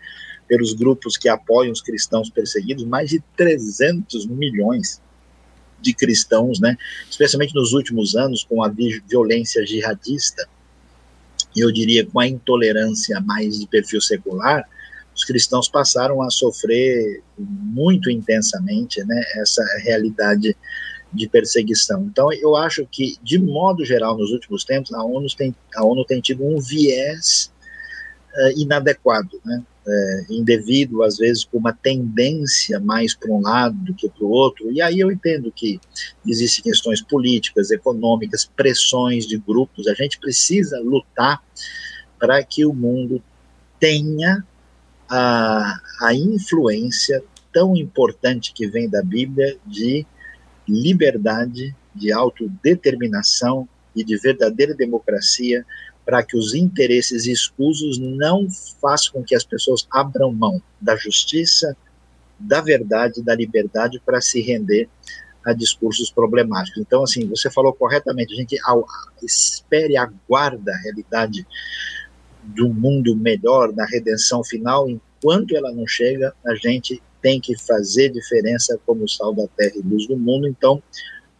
[0.48, 5.00] pelos grupos que apoiam os cristãos perseguidos, mais de 300 milhões
[5.80, 6.76] de cristãos, né,
[7.08, 10.48] especialmente nos últimos anos com a violência jihadista,
[11.54, 14.68] e eu diria com a intolerância mais de perfil secular,
[15.18, 20.56] os cristãos passaram a sofrer muito intensamente né, essa realidade
[21.12, 22.04] de perseguição.
[22.04, 26.04] Então, eu acho que, de modo geral, nos últimos tempos, a ONU tem, a ONU
[26.04, 27.50] tem tido um viés
[28.32, 33.94] uh, inadequado, né, uh, indevido, às vezes, com uma tendência mais para um lado do
[33.94, 34.70] que para o outro.
[34.70, 35.80] E aí eu entendo que
[36.24, 39.88] existem questões políticas, econômicas, pressões de grupos.
[39.88, 41.42] A gente precisa lutar
[42.20, 43.20] para que o mundo
[43.80, 44.44] tenha
[45.08, 50.06] a, a influência tão importante que vem da Bíblia de
[50.68, 55.64] liberdade, de autodeterminação e de verdadeira democracia,
[56.04, 58.48] para que os interesses escusos não
[58.80, 61.76] façam com que as pessoas abram mão da justiça,
[62.38, 64.88] da verdade, da liberdade para se render
[65.44, 66.80] a discursos problemáticos.
[66.80, 68.56] Então, assim, você falou corretamente, a gente
[69.22, 71.46] espere, aguarda a realidade
[72.48, 78.10] do mundo melhor, na redenção final, enquanto ela não chega, a gente tem que fazer
[78.10, 80.46] diferença como sal da terra e luz do mundo.
[80.46, 80.82] Então,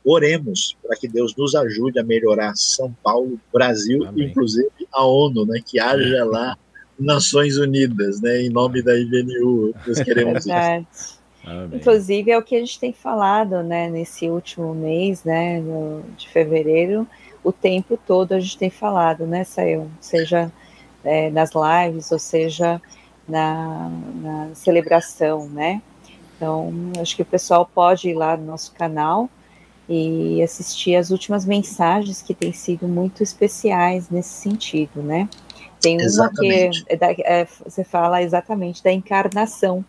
[0.04, 4.28] oremos para que Deus nos ajude a melhorar São Paulo, Brasil, Amém.
[4.28, 6.56] inclusive a ONU, né, que haja lá
[6.98, 8.42] Nações Unidas, né?
[8.42, 11.18] Em nome da IBNU, nós queremos isso.
[11.72, 13.88] Inclusive é o que a gente tem falado, né?
[13.88, 15.60] Nesse último mês, né?
[15.60, 17.06] No, de fevereiro,
[17.44, 19.88] o tempo todo a gente tem falado, né, Saiu?
[20.00, 20.50] Seja
[21.04, 22.80] é, nas lives, ou seja
[23.28, 25.82] na, na celebração, né?
[26.36, 29.28] Então, acho que o pessoal pode ir lá no nosso canal
[29.88, 35.28] e assistir as últimas mensagens que têm sido muito especiais nesse sentido, né?
[35.80, 36.80] Tem exatamente.
[36.80, 39.84] uma que é da, é, você fala exatamente da encarnação,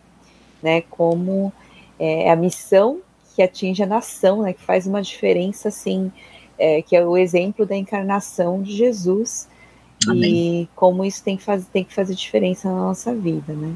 [0.61, 0.81] né?
[0.89, 1.51] Como
[1.99, 3.01] é, a missão
[3.35, 4.53] que atinge a nação, né?
[4.53, 6.11] Que faz uma diferença, assim,
[6.57, 9.47] é, que é o exemplo da encarnação de Jesus
[10.07, 10.63] Amém.
[10.63, 13.75] e como isso tem que, faz, tem que fazer diferença na nossa vida, né?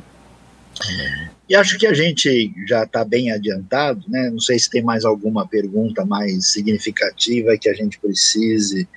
[1.48, 4.30] E acho que a gente já está bem adiantado, né?
[4.30, 8.88] Não sei se tem mais alguma pergunta mais significativa que a gente precise.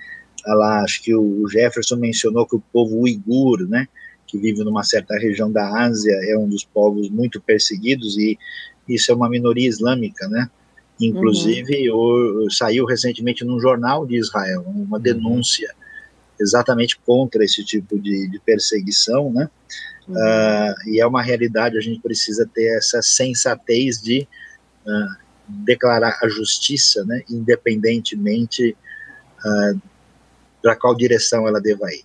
[0.47, 3.89] Ah lá, acho que o Jefferson mencionou que o povo uigur, né,
[4.27, 8.39] que vive numa certa região da Ásia, é um dos povos muito perseguidos e
[8.89, 10.49] isso é uma minoria islâmica, né?
[11.01, 12.47] Inclusive, uhum.
[12.47, 15.03] o, saiu recentemente num jornal de Israel uma uhum.
[16.41, 19.49] Exatamente contra esse tipo de, de perseguição, né?
[20.09, 20.15] Uhum.
[20.15, 24.27] Uh, e é uma realidade, a gente precisa ter essa sensatez de
[24.87, 28.77] uh, declarar a justiça, né, independentemente
[29.45, 29.81] uh,
[30.63, 32.05] para qual direção ela deva ir.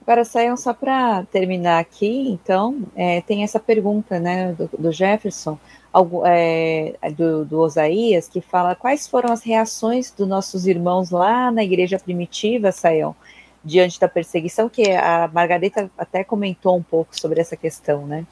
[0.00, 5.58] Agora, Sayão, só para terminar aqui, então, é, tem essa pergunta né, do, do Jefferson,
[6.26, 11.62] é, do, do Osaías, que fala quais foram as reações dos nossos irmãos lá na
[11.62, 13.14] igreja primitiva, Sayão,
[13.64, 18.26] diante da perseguição, que a Margareta até comentou um pouco sobre essa questão, né?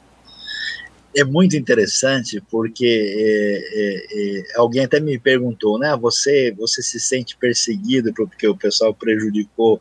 [1.15, 5.95] É muito interessante porque é, é, é, alguém até me perguntou, né?
[6.01, 9.79] Você, você se sente perseguido porque o pessoal prejudicou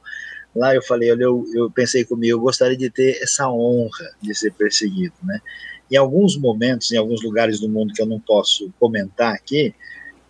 [0.54, 0.74] lá?
[0.74, 4.52] Eu falei, olha, eu, eu pensei comigo, eu gostaria de ter essa honra de ser
[4.52, 5.40] perseguido, né?
[5.92, 9.74] Em alguns momentos, em alguns lugares do mundo que eu não posso comentar aqui,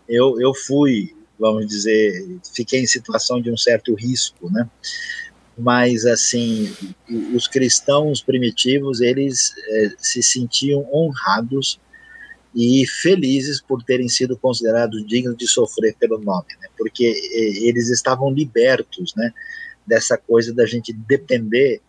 [0.09, 4.71] eu, eu fui vamos dizer, fiquei em situação de um certo risco, né?
[5.59, 6.73] Mas, assim,
[7.35, 11.81] os cristãos primitivos, eles é, se sentiam honrados
[12.55, 16.69] e felizes por terem sido considerados dignos de sofrer pelo nome, né?
[16.79, 19.33] Porque é, eles estavam libertos, né?
[19.85, 21.83] Dessa coisa da gente depender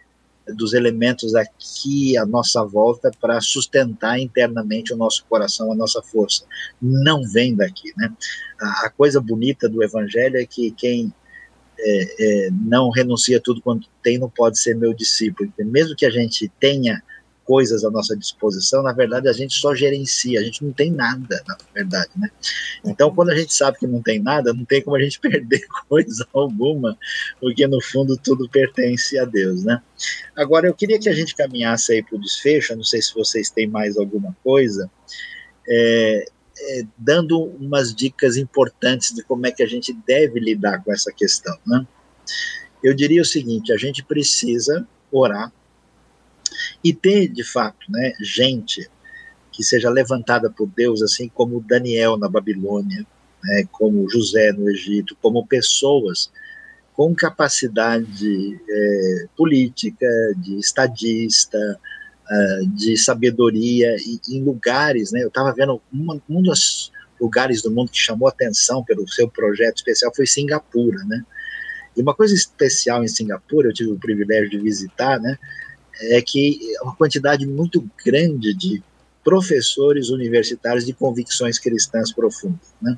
[0.48, 6.46] dos elementos aqui à nossa volta para sustentar internamente o nosso coração, a nossa força.
[6.82, 8.12] Não vem daqui, né?
[8.60, 11.14] A, a coisa bonita do Evangelho é que quem
[11.80, 15.52] é, é, não renuncia tudo quanto tem não pode ser meu discípulo.
[15.60, 17.02] Mesmo que a gente tenha
[17.46, 21.44] coisas à nossa disposição, na verdade a gente só gerencia, a gente não tem nada,
[21.48, 22.30] na verdade, né?
[22.84, 25.66] Então, quando a gente sabe que não tem nada, não tem como a gente perder
[25.88, 26.98] coisa alguma,
[27.40, 29.82] porque no fundo tudo pertence a Deus, né?
[30.36, 33.50] Agora, eu queria que a gente caminhasse aí para o desfecho, não sei se vocês
[33.50, 34.90] têm mais alguma coisa,
[35.68, 36.26] é,
[36.60, 41.12] é, dando umas dicas importantes de como é que a gente deve lidar com essa
[41.12, 41.86] questão, né?
[42.84, 45.52] Eu diria o seguinte, a gente precisa orar
[46.84, 48.90] e ter, de fato, né, gente
[49.52, 53.06] que seja levantada por Deus, assim como Daniel na Babilônia,
[53.44, 56.32] né, como José no Egito, como pessoas
[56.94, 61.58] com capacidade é, política, de estadista,
[62.30, 67.72] uh, de sabedoria, e, em lugares, né, eu estava vendo uma, um dos lugares do
[67.72, 71.26] mundo que chamou atenção pelo seu projeto especial foi Singapura, né,
[71.98, 75.38] e uma coisa especial em Singapura, eu tive o privilégio de visitar, né,
[76.02, 78.84] é que é uma quantidade muito grande de
[79.24, 82.74] professores universitários de convicções cristãs profundas.
[82.82, 82.98] Né?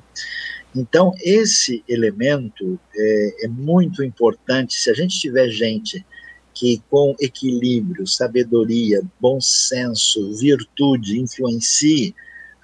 [0.75, 4.73] Então, esse elemento é, é, muito importante.
[4.73, 6.05] Se a gente tiver gente
[6.53, 12.15] que, com equilíbrio, sabedoria, bom senso, virtude, influencie,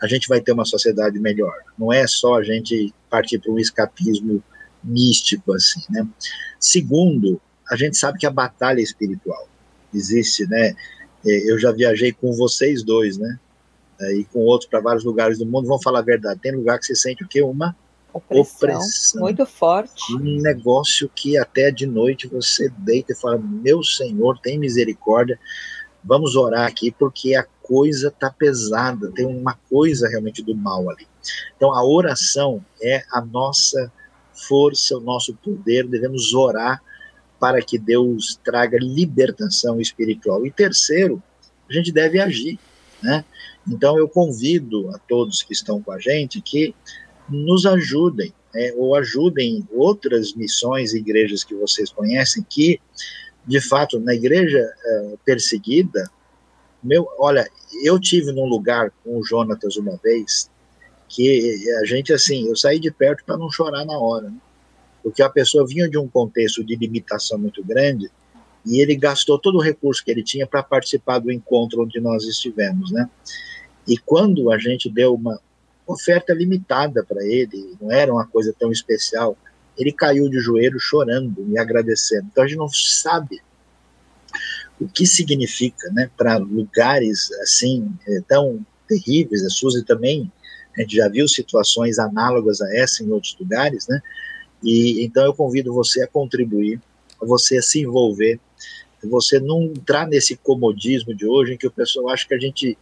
[0.02, 1.54] a gente vai ter uma sociedade melhor.
[1.78, 4.44] Não é só a gente partir para um escapismo
[4.84, 5.82] místico, assim.
[5.90, 6.08] Né?
[6.60, 9.51] Segundo, a gente sabe que a batalha é espiritual
[9.94, 10.76] existe, né?
[11.26, 13.40] É, eu já viajei com vocês dois, né?
[14.00, 15.68] É, e com outros para vários lugares do mundo.
[15.68, 16.40] Vamos falar a verdade.
[16.42, 17.42] Tem lugar que você sente o quê?
[17.42, 17.76] Uma
[18.14, 20.14] opressão, opressão, muito forte.
[20.16, 25.40] Um negócio que até de noite você deita e fala: Meu Senhor, tem misericórdia.
[26.04, 29.12] Vamos orar aqui porque a coisa está pesada.
[29.12, 31.08] Tem uma coisa realmente do mal ali.
[31.56, 33.92] Então a oração é a nossa
[34.34, 35.88] força, o nosso poder.
[35.88, 36.82] Devemos orar
[37.42, 40.46] para que Deus traga libertação espiritual.
[40.46, 41.22] E terceiro,
[41.68, 42.60] a gente deve agir,
[43.02, 43.26] né?
[43.68, 46.76] Então eu convido a todos que estão com a gente que
[47.28, 52.80] nos ajudem, né, ou ajudem outras missões e igrejas que vocês conhecem que
[53.46, 56.10] de fato, na igreja é, perseguida,
[56.84, 57.50] meu, olha,
[57.84, 60.50] eu tive num lugar com o Jonatas uma vez
[61.08, 64.38] que a gente assim, eu saí de perto para não chorar na hora, né?
[65.04, 68.10] Porque a pessoa vinha de um contexto de limitação muito grande
[68.66, 72.26] e ele gastou todo o recurso que ele tinha para participar do encontro onde nós
[72.26, 73.10] estivemos, né?
[73.88, 75.40] E quando a gente deu uma
[75.88, 79.36] oferta limitada para ele, não era uma coisa tão especial,
[79.78, 82.28] ele caiu de joelho chorando, me agradecendo.
[82.32, 83.42] Então a gente não sabe
[84.80, 89.44] o que significa, né, para lugares assim eh, tão terríveis.
[89.46, 90.32] A Suzy também,
[90.78, 94.02] a gente já viu situações análogas a essa em outros lugares, né?
[94.64, 96.80] E então eu convido você a contribuir,
[97.22, 98.40] a você a se envolver,
[99.04, 102.40] a você não entrar nesse comodismo de hoje em que o pessoal acha que a
[102.40, 102.78] gente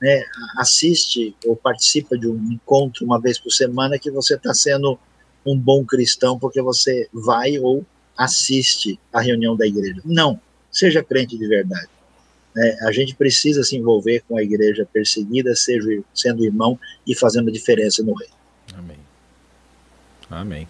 [0.00, 0.22] né,
[0.58, 4.98] assiste ou participa de um encontro uma vez por semana que você está sendo
[5.46, 7.84] um bom cristão porque você vai ou
[8.16, 10.00] assiste a reunião da igreja.
[10.04, 11.88] Não, seja crente de verdade.
[12.56, 17.50] É, a gente precisa se envolver com a igreja perseguida, seja sendo irmão e fazendo
[17.50, 18.34] diferença no reino.
[18.74, 18.98] Amém.
[20.30, 20.68] Amém.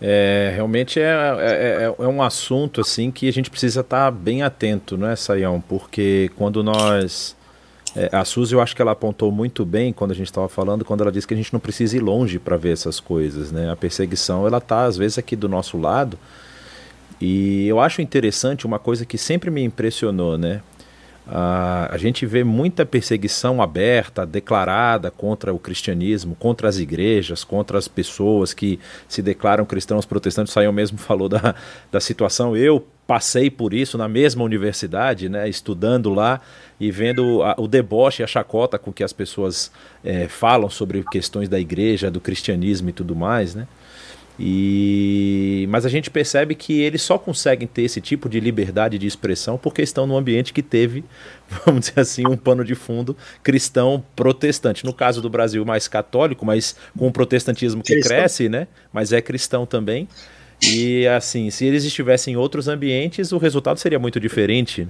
[0.00, 4.42] É, realmente é, é, é, é, um assunto assim que a gente precisa estar bem
[4.42, 5.60] atento, não é, Saião?
[5.60, 7.34] Porque quando nós.
[7.94, 10.84] É, a Suzy, eu acho que ela apontou muito bem quando a gente estava falando,
[10.84, 13.70] quando ela disse que a gente não precisa ir longe para ver essas coisas, né?
[13.70, 16.18] A perseguição, ela está às vezes aqui do nosso lado.
[17.18, 20.60] E eu acho interessante uma coisa que sempre me impressionou, né?
[21.26, 27.76] Uh, a gente vê muita perseguição aberta, declarada contra o cristianismo, contra as igrejas, contra
[27.76, 30.52] as pessoas que se declaram cristãos protestantes.
[30.52, 31.56] O Saião mesmo falou da,
[31.90, 32.56] da situação.
[32.56, 36.40] Eu passei por isso na mesma universidade, né, estudando lá
[36.78, 39.70] e vendo a, o deboche e a chacota com que as pessoas
[40.04, 43.66] é, falam sobre questões da igreja, do cristianismo e tudo mais, né?
[44.38, 49.06] E mas a gente percebe que eles só conseguem ter esse tipo de liberdade de
[49.06, 51.04] expressão porque estão num ambiente que teve,
[51.64, 54.84] vamos dizer assim, um pano de fundo cristão protestante.
[54.84, 58.16] No caso do Brasil, mais católico, mas com o protestantismo que cristão.
[58.16, 58.68] cresce, né?
[58.92, 60.06] Mas é cristão também.
[60.62, 64.88] E assim, se eles estivessem em outros ambientes, o resultado seria muito diferente.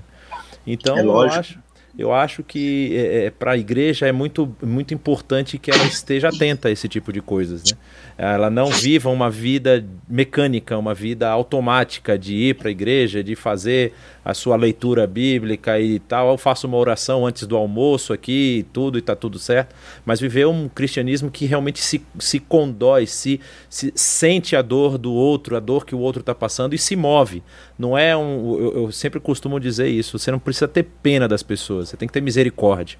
[0.66, 1.58] Então, é eu acho
[1.98, 6.28] eu acho que é, é para a igreja é muito, muito importante que ela esteja
[6.28, 7.64] atenta a esse tipo de coisas.
[7.64, 7.78] Né?
[8.18, 13.34] Ela não viva uma vida mecânica, uma vida automática de ir para a igreja, de
[13.34, 13.92] fazer
[14.26, 16.32] a sua leitura bíblica e tal.
[16.32, 19.72] Eu faço uma oração antes do almoço aqui e tudo, e está tudo certo.
[20.04, 25.12] Mas viver um cristianismo que realmente se, se condói, se, se sente a dor do
[25.12, 27.40] outro, a dor que o outro está passando e se move.
[27.78, 28.58] Não é um.
[28.58, 30.18] Eu, eu sempre costumo dizer isso.
[30.18, 32.98] Você não precisa ter pena das pessoas, você tem que ter misericórdia.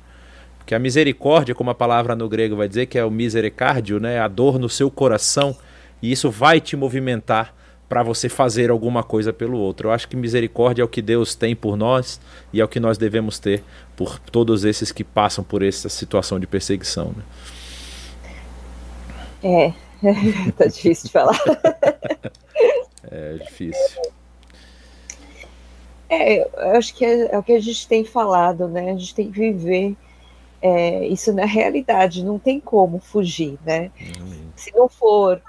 [0.59, 4.21] Porque a misericórdia, como a palavra no grego vai dizer, que é o misericárdio, né,
[4.21, 5.57] a dor no seu coração,
[6.01, 7.53] e isso vai te movimentar
[7.89, 9.89] para você fazer alguma coisa pelo outro.
[9.89, 12.21] Eu acho que misericórdia é o que Deus tem por nós
[12.53, 13.63] e é o que nós devemos ter
[13.97, 17.15] por todos esses que passam por essa situação de perseguição.
[17.17, 17.23] Né?
[19.43, 19.73] É,
[20.59, 21.39] tá difícil de falar.
[23.11, 24.03] é difícil.
[26.09, 28.91] É, eu acho que é, é, o que a gente tem falado, né?
[28.91, 29.97] A gente tem que viver
[30.63, 33.91] é, isso na realidade, não tem como fugir, né?
[34.21, 34.49] Uhum.
[34.55, 35.43] Se não for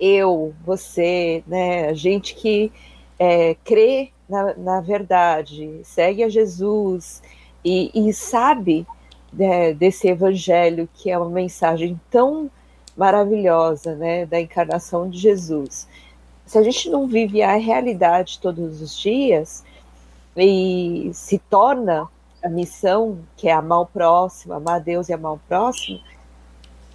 [0.00, 2.72] eu, você, né, a gente que
[3.18, 7.22] é, crê na, na, verdade, segue a Jesus
[7.64, 8.86] e, e sabe
[9.32, 12.50] né, desse evangelho que é uma mensagem tão
[12.96, 15.86] maravilhosa, né, da encarnação de Jesus.
[16.46, 19.64] Se a gente não vive a realidade todos os dias
[20.36, 22.08] e se torna
[22.42, 26.00] a missão, que é amar o próximo, amar Deus e amar o próximo,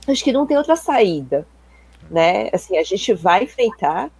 [0.07, 1.45] acho que não tem outra saída,
[2.09, 2.49] né?
[2.53, 4.11] Assim, a gente vai enfrentar,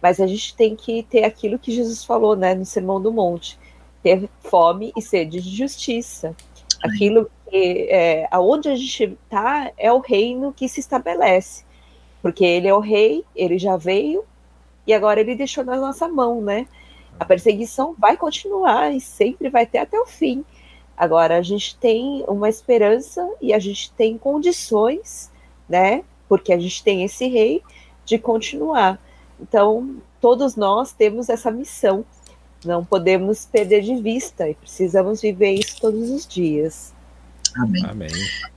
[0.00, 3.58] mas a gente tem que ter aquilo que Jesus falou, né, no Sermão do Monte,
[4.02, 6.34] ter fome e sede de justiça.
[6.82, 11.64] Aquilo que, é, aonde a gente está é o reino que se estabelece,
[12.22, 14.24] porque ele é o rei, ele já veio
[14.86, 16.66] e agora ele deixou na nossa mão, né?
[17.18, 20.44] A perseguição vai continuar e sempre vai ter até o fim.
[20.96, 25.30] Agora, a gente tem uma esperança e a gente tem condições,
[25.68, 26.04] né?
[26.28, 27.62] Porque a gente tem esse rei
[28.04, 29.00] de continuar.
[29.40, 32.04] Então, todos nós temos essa missão.
[32.64, 36.94] Não podemos perder de vista e precisamos viver isso todos os dias.
[37.56, 37.84] Amém.
[37.86, 38.08] Amém.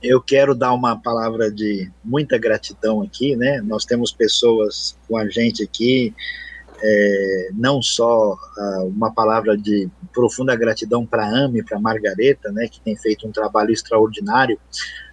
[0.02, 3.60] Eu quero dar uma palavra de muita gratidão aqui, né?
[3.62, 6.14] Nós temos pessoas com a gente aqui
[6.82, 12.50] é, não só uh, uma palavra de profunda gratidão para a AME, para a Margareta,
[12.50, 14.58] né, que tem feito um trabalho extraordinário.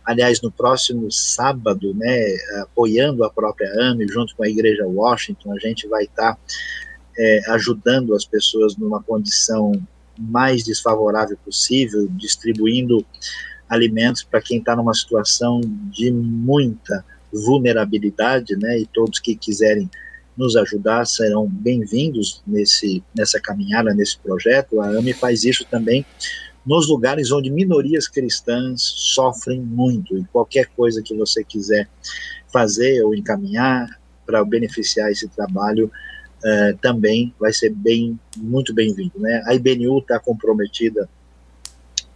[0.05, 2.19] Aliás, no próximo sábado, né,
[2.61, 6.39] apoiando a própria AME, junto com a Igreja Washington, a gente vai estar tá,
[7.17, 9.71] é, ajudando as pessoas numa condição
[10.17, 13.05] mais desfavorável possível, distribuindo
[13.69, 15.59] alimentos para quem está numa situação
[15.91, 18.79] de muita vulnerabilidade, né?
[18.79, 19.89] E todos que quiserem
[20.37, 24.79] nos ajudar serão bem-vindos nesse nessa caminhada, nesse projeto.
[24.79, 26.05] A AME faz isso também
[26.65, 30.17] nos lugares onde minorias cristãs sofrem muito.
[30.17, 31.89] E qualquer coisa que você quiser
[32.51, 33.87] fazer ou encaminhar
[34.25, 35.89] para beneficiar esse trabalho,
[36.43, 39.17] uh, também vai ser bem, muito bem-vindo.
[39.17, 39.41] Né?
[39.45, 41.09] A IBNU está comprometida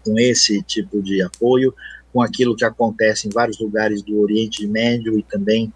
[0.04, 1.74] com esse tipo de apoio,
[2.12, 5.72] com aquilo que acontece em vários lugares do Oriente Médio e também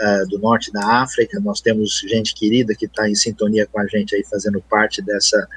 [0.00, 1.40] uh, do Norte da África.
[1.40, 5.48] Nós temos gente querida que está em sintonia com a gente aí, fazendo parte dessa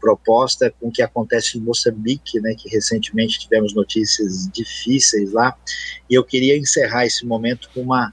[0.00, 5.56] proposta, com o que acontece em Moçambique, né, que recentemente tivemos notícias difíceis lá,
[6.08, 8.12] e eu queria encerrar esse momento com uma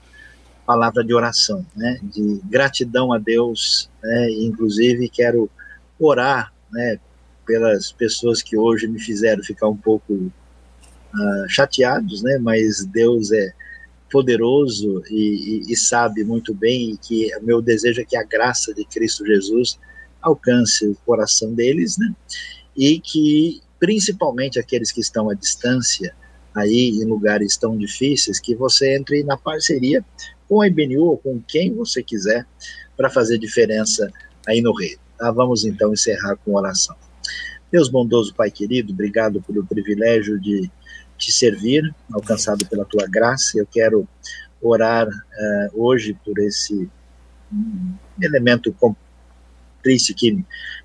[0.66, 5.50] palavra de oração, né, de gratidão a Deus, né, e inclusive quero
[6.00, 7.00] orar, né,
[7.46, 13.54] pelas pessoas que hoje me fizeram ficar um pouco uh, chateados, né, mas Deus é
[14.14, 18.86] poderoso e, e, e sabe muito bem que meu desejo é que a graça de
[18.86, 19.80] Cristo Jesus
[20.22, 22.14] alcance o coração deles, né,
[22.78, 26.16] e que principalmente aqueles que estão à distância
[26.56, 30.06] aí em lugares tão difíceis, que você entre na parceria
[30.48, 32.46] com a IBNU ou com quem você quiser
[32.96, 34.12] para fazer diferença
[34.48, 35.00] aí no reino.
[35.18, 35.32] Tá?
[35.32, 36.96] Vamos então encerrar com oração.
[37.72, 40.70] Deus bondoso, Pai querido, obrigado pelo privilégio de
[41.18, 43.58] te servir, alcançado pela tua graça.
[43.58, 44.08] Eu quero
[44.62, 45.12] orar uh,
[45.74, 46.90] hoje por esse
[47.52, 48.76] um, elemento
[49.82, 50.44] triste que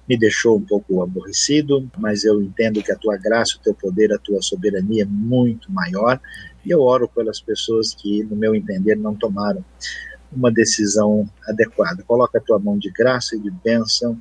[0.09, 4.13] me deixou um pouco aborrecido, mas eu entendo que a tua graça, o teu poder,
[4.13, 6.21] a tua soberania é muito maior
[6.65, 9.65] e eu oro pelas pessoas que, no meu entender, não tomaram
[10.33, 12.03] uma decisão adequada.
[12.03, 14.21] Coloca a tua mão de graça e de bênção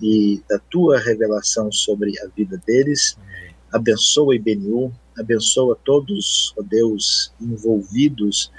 [0.00, 3.16] e da tua revelação sobre a vida deles.
[3.72, 8.50] Abençoa IBNU, abençoa todos, ó Deus, envolvidos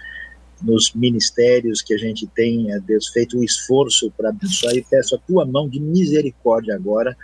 [0.61, 5.15] nos ministérios que a gente tem, ó Deus, feito um esforço para abençoar e peço
[5.15, 7.15] a tua mão de misericórdia agora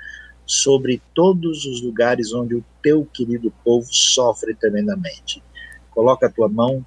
[0.45, 5.43] sobre todos os lugares onde o teu querido povo sofre tremendamente.
[5.91, 6.85] Coloca a tua mão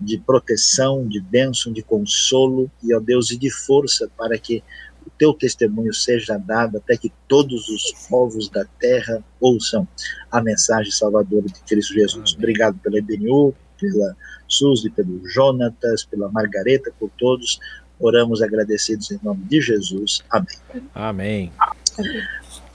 [0.00, 4.64] de proteção, de bênção, de consolo e, ó Deus, e de força para que
[5.06, 9.86] o teu testemunho seja dado até que todos os povos da terra ouçam
[10.30, 12.30] a mensagem salvadora de Cristo Jesus.
[12.30, 12.38] Amém.
[12.38, 14.16] Obrigado pela EBNU, pela
[14.48, 17.58] Suzy, pelo Jonatas, pela Margareta, por todos.
[17.98, 20.22] Oramos agradecidos em nome de Jesus.
[20.30, 20.58] Amém.
[20.94, 21.52] Amém.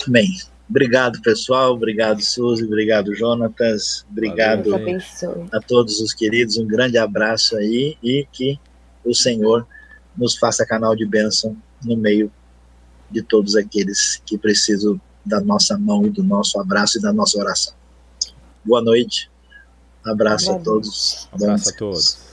[0.07, 0.29] Amém.
[0.69, 1.73] Obrigado, pessoal.
[1.73, 2.65] Obrigado, Suzy.
[2.65, 4.05] Obrigado, Jonatas.
[4.09, 4.99] Obrigado Valeu,
[5.51, 6.57] a todos os queridos.
[6.57, 8.59] Um grande abraço aí e que
[9.03, 9.65] o Senhor
[10.15, 11.55] nos faça canal de bênção
[11.87, 12.31] no meio
[13.09, 17.39] de todos aqueles que precisam da nossa mão e do nosso abraço e da nossa
[17.39, 17.73] oração.
[18.63, 19.29] Boa noite.
[20.05, 21.27] Abraço a todos.
[21.31, 22.26] Abraço a todos.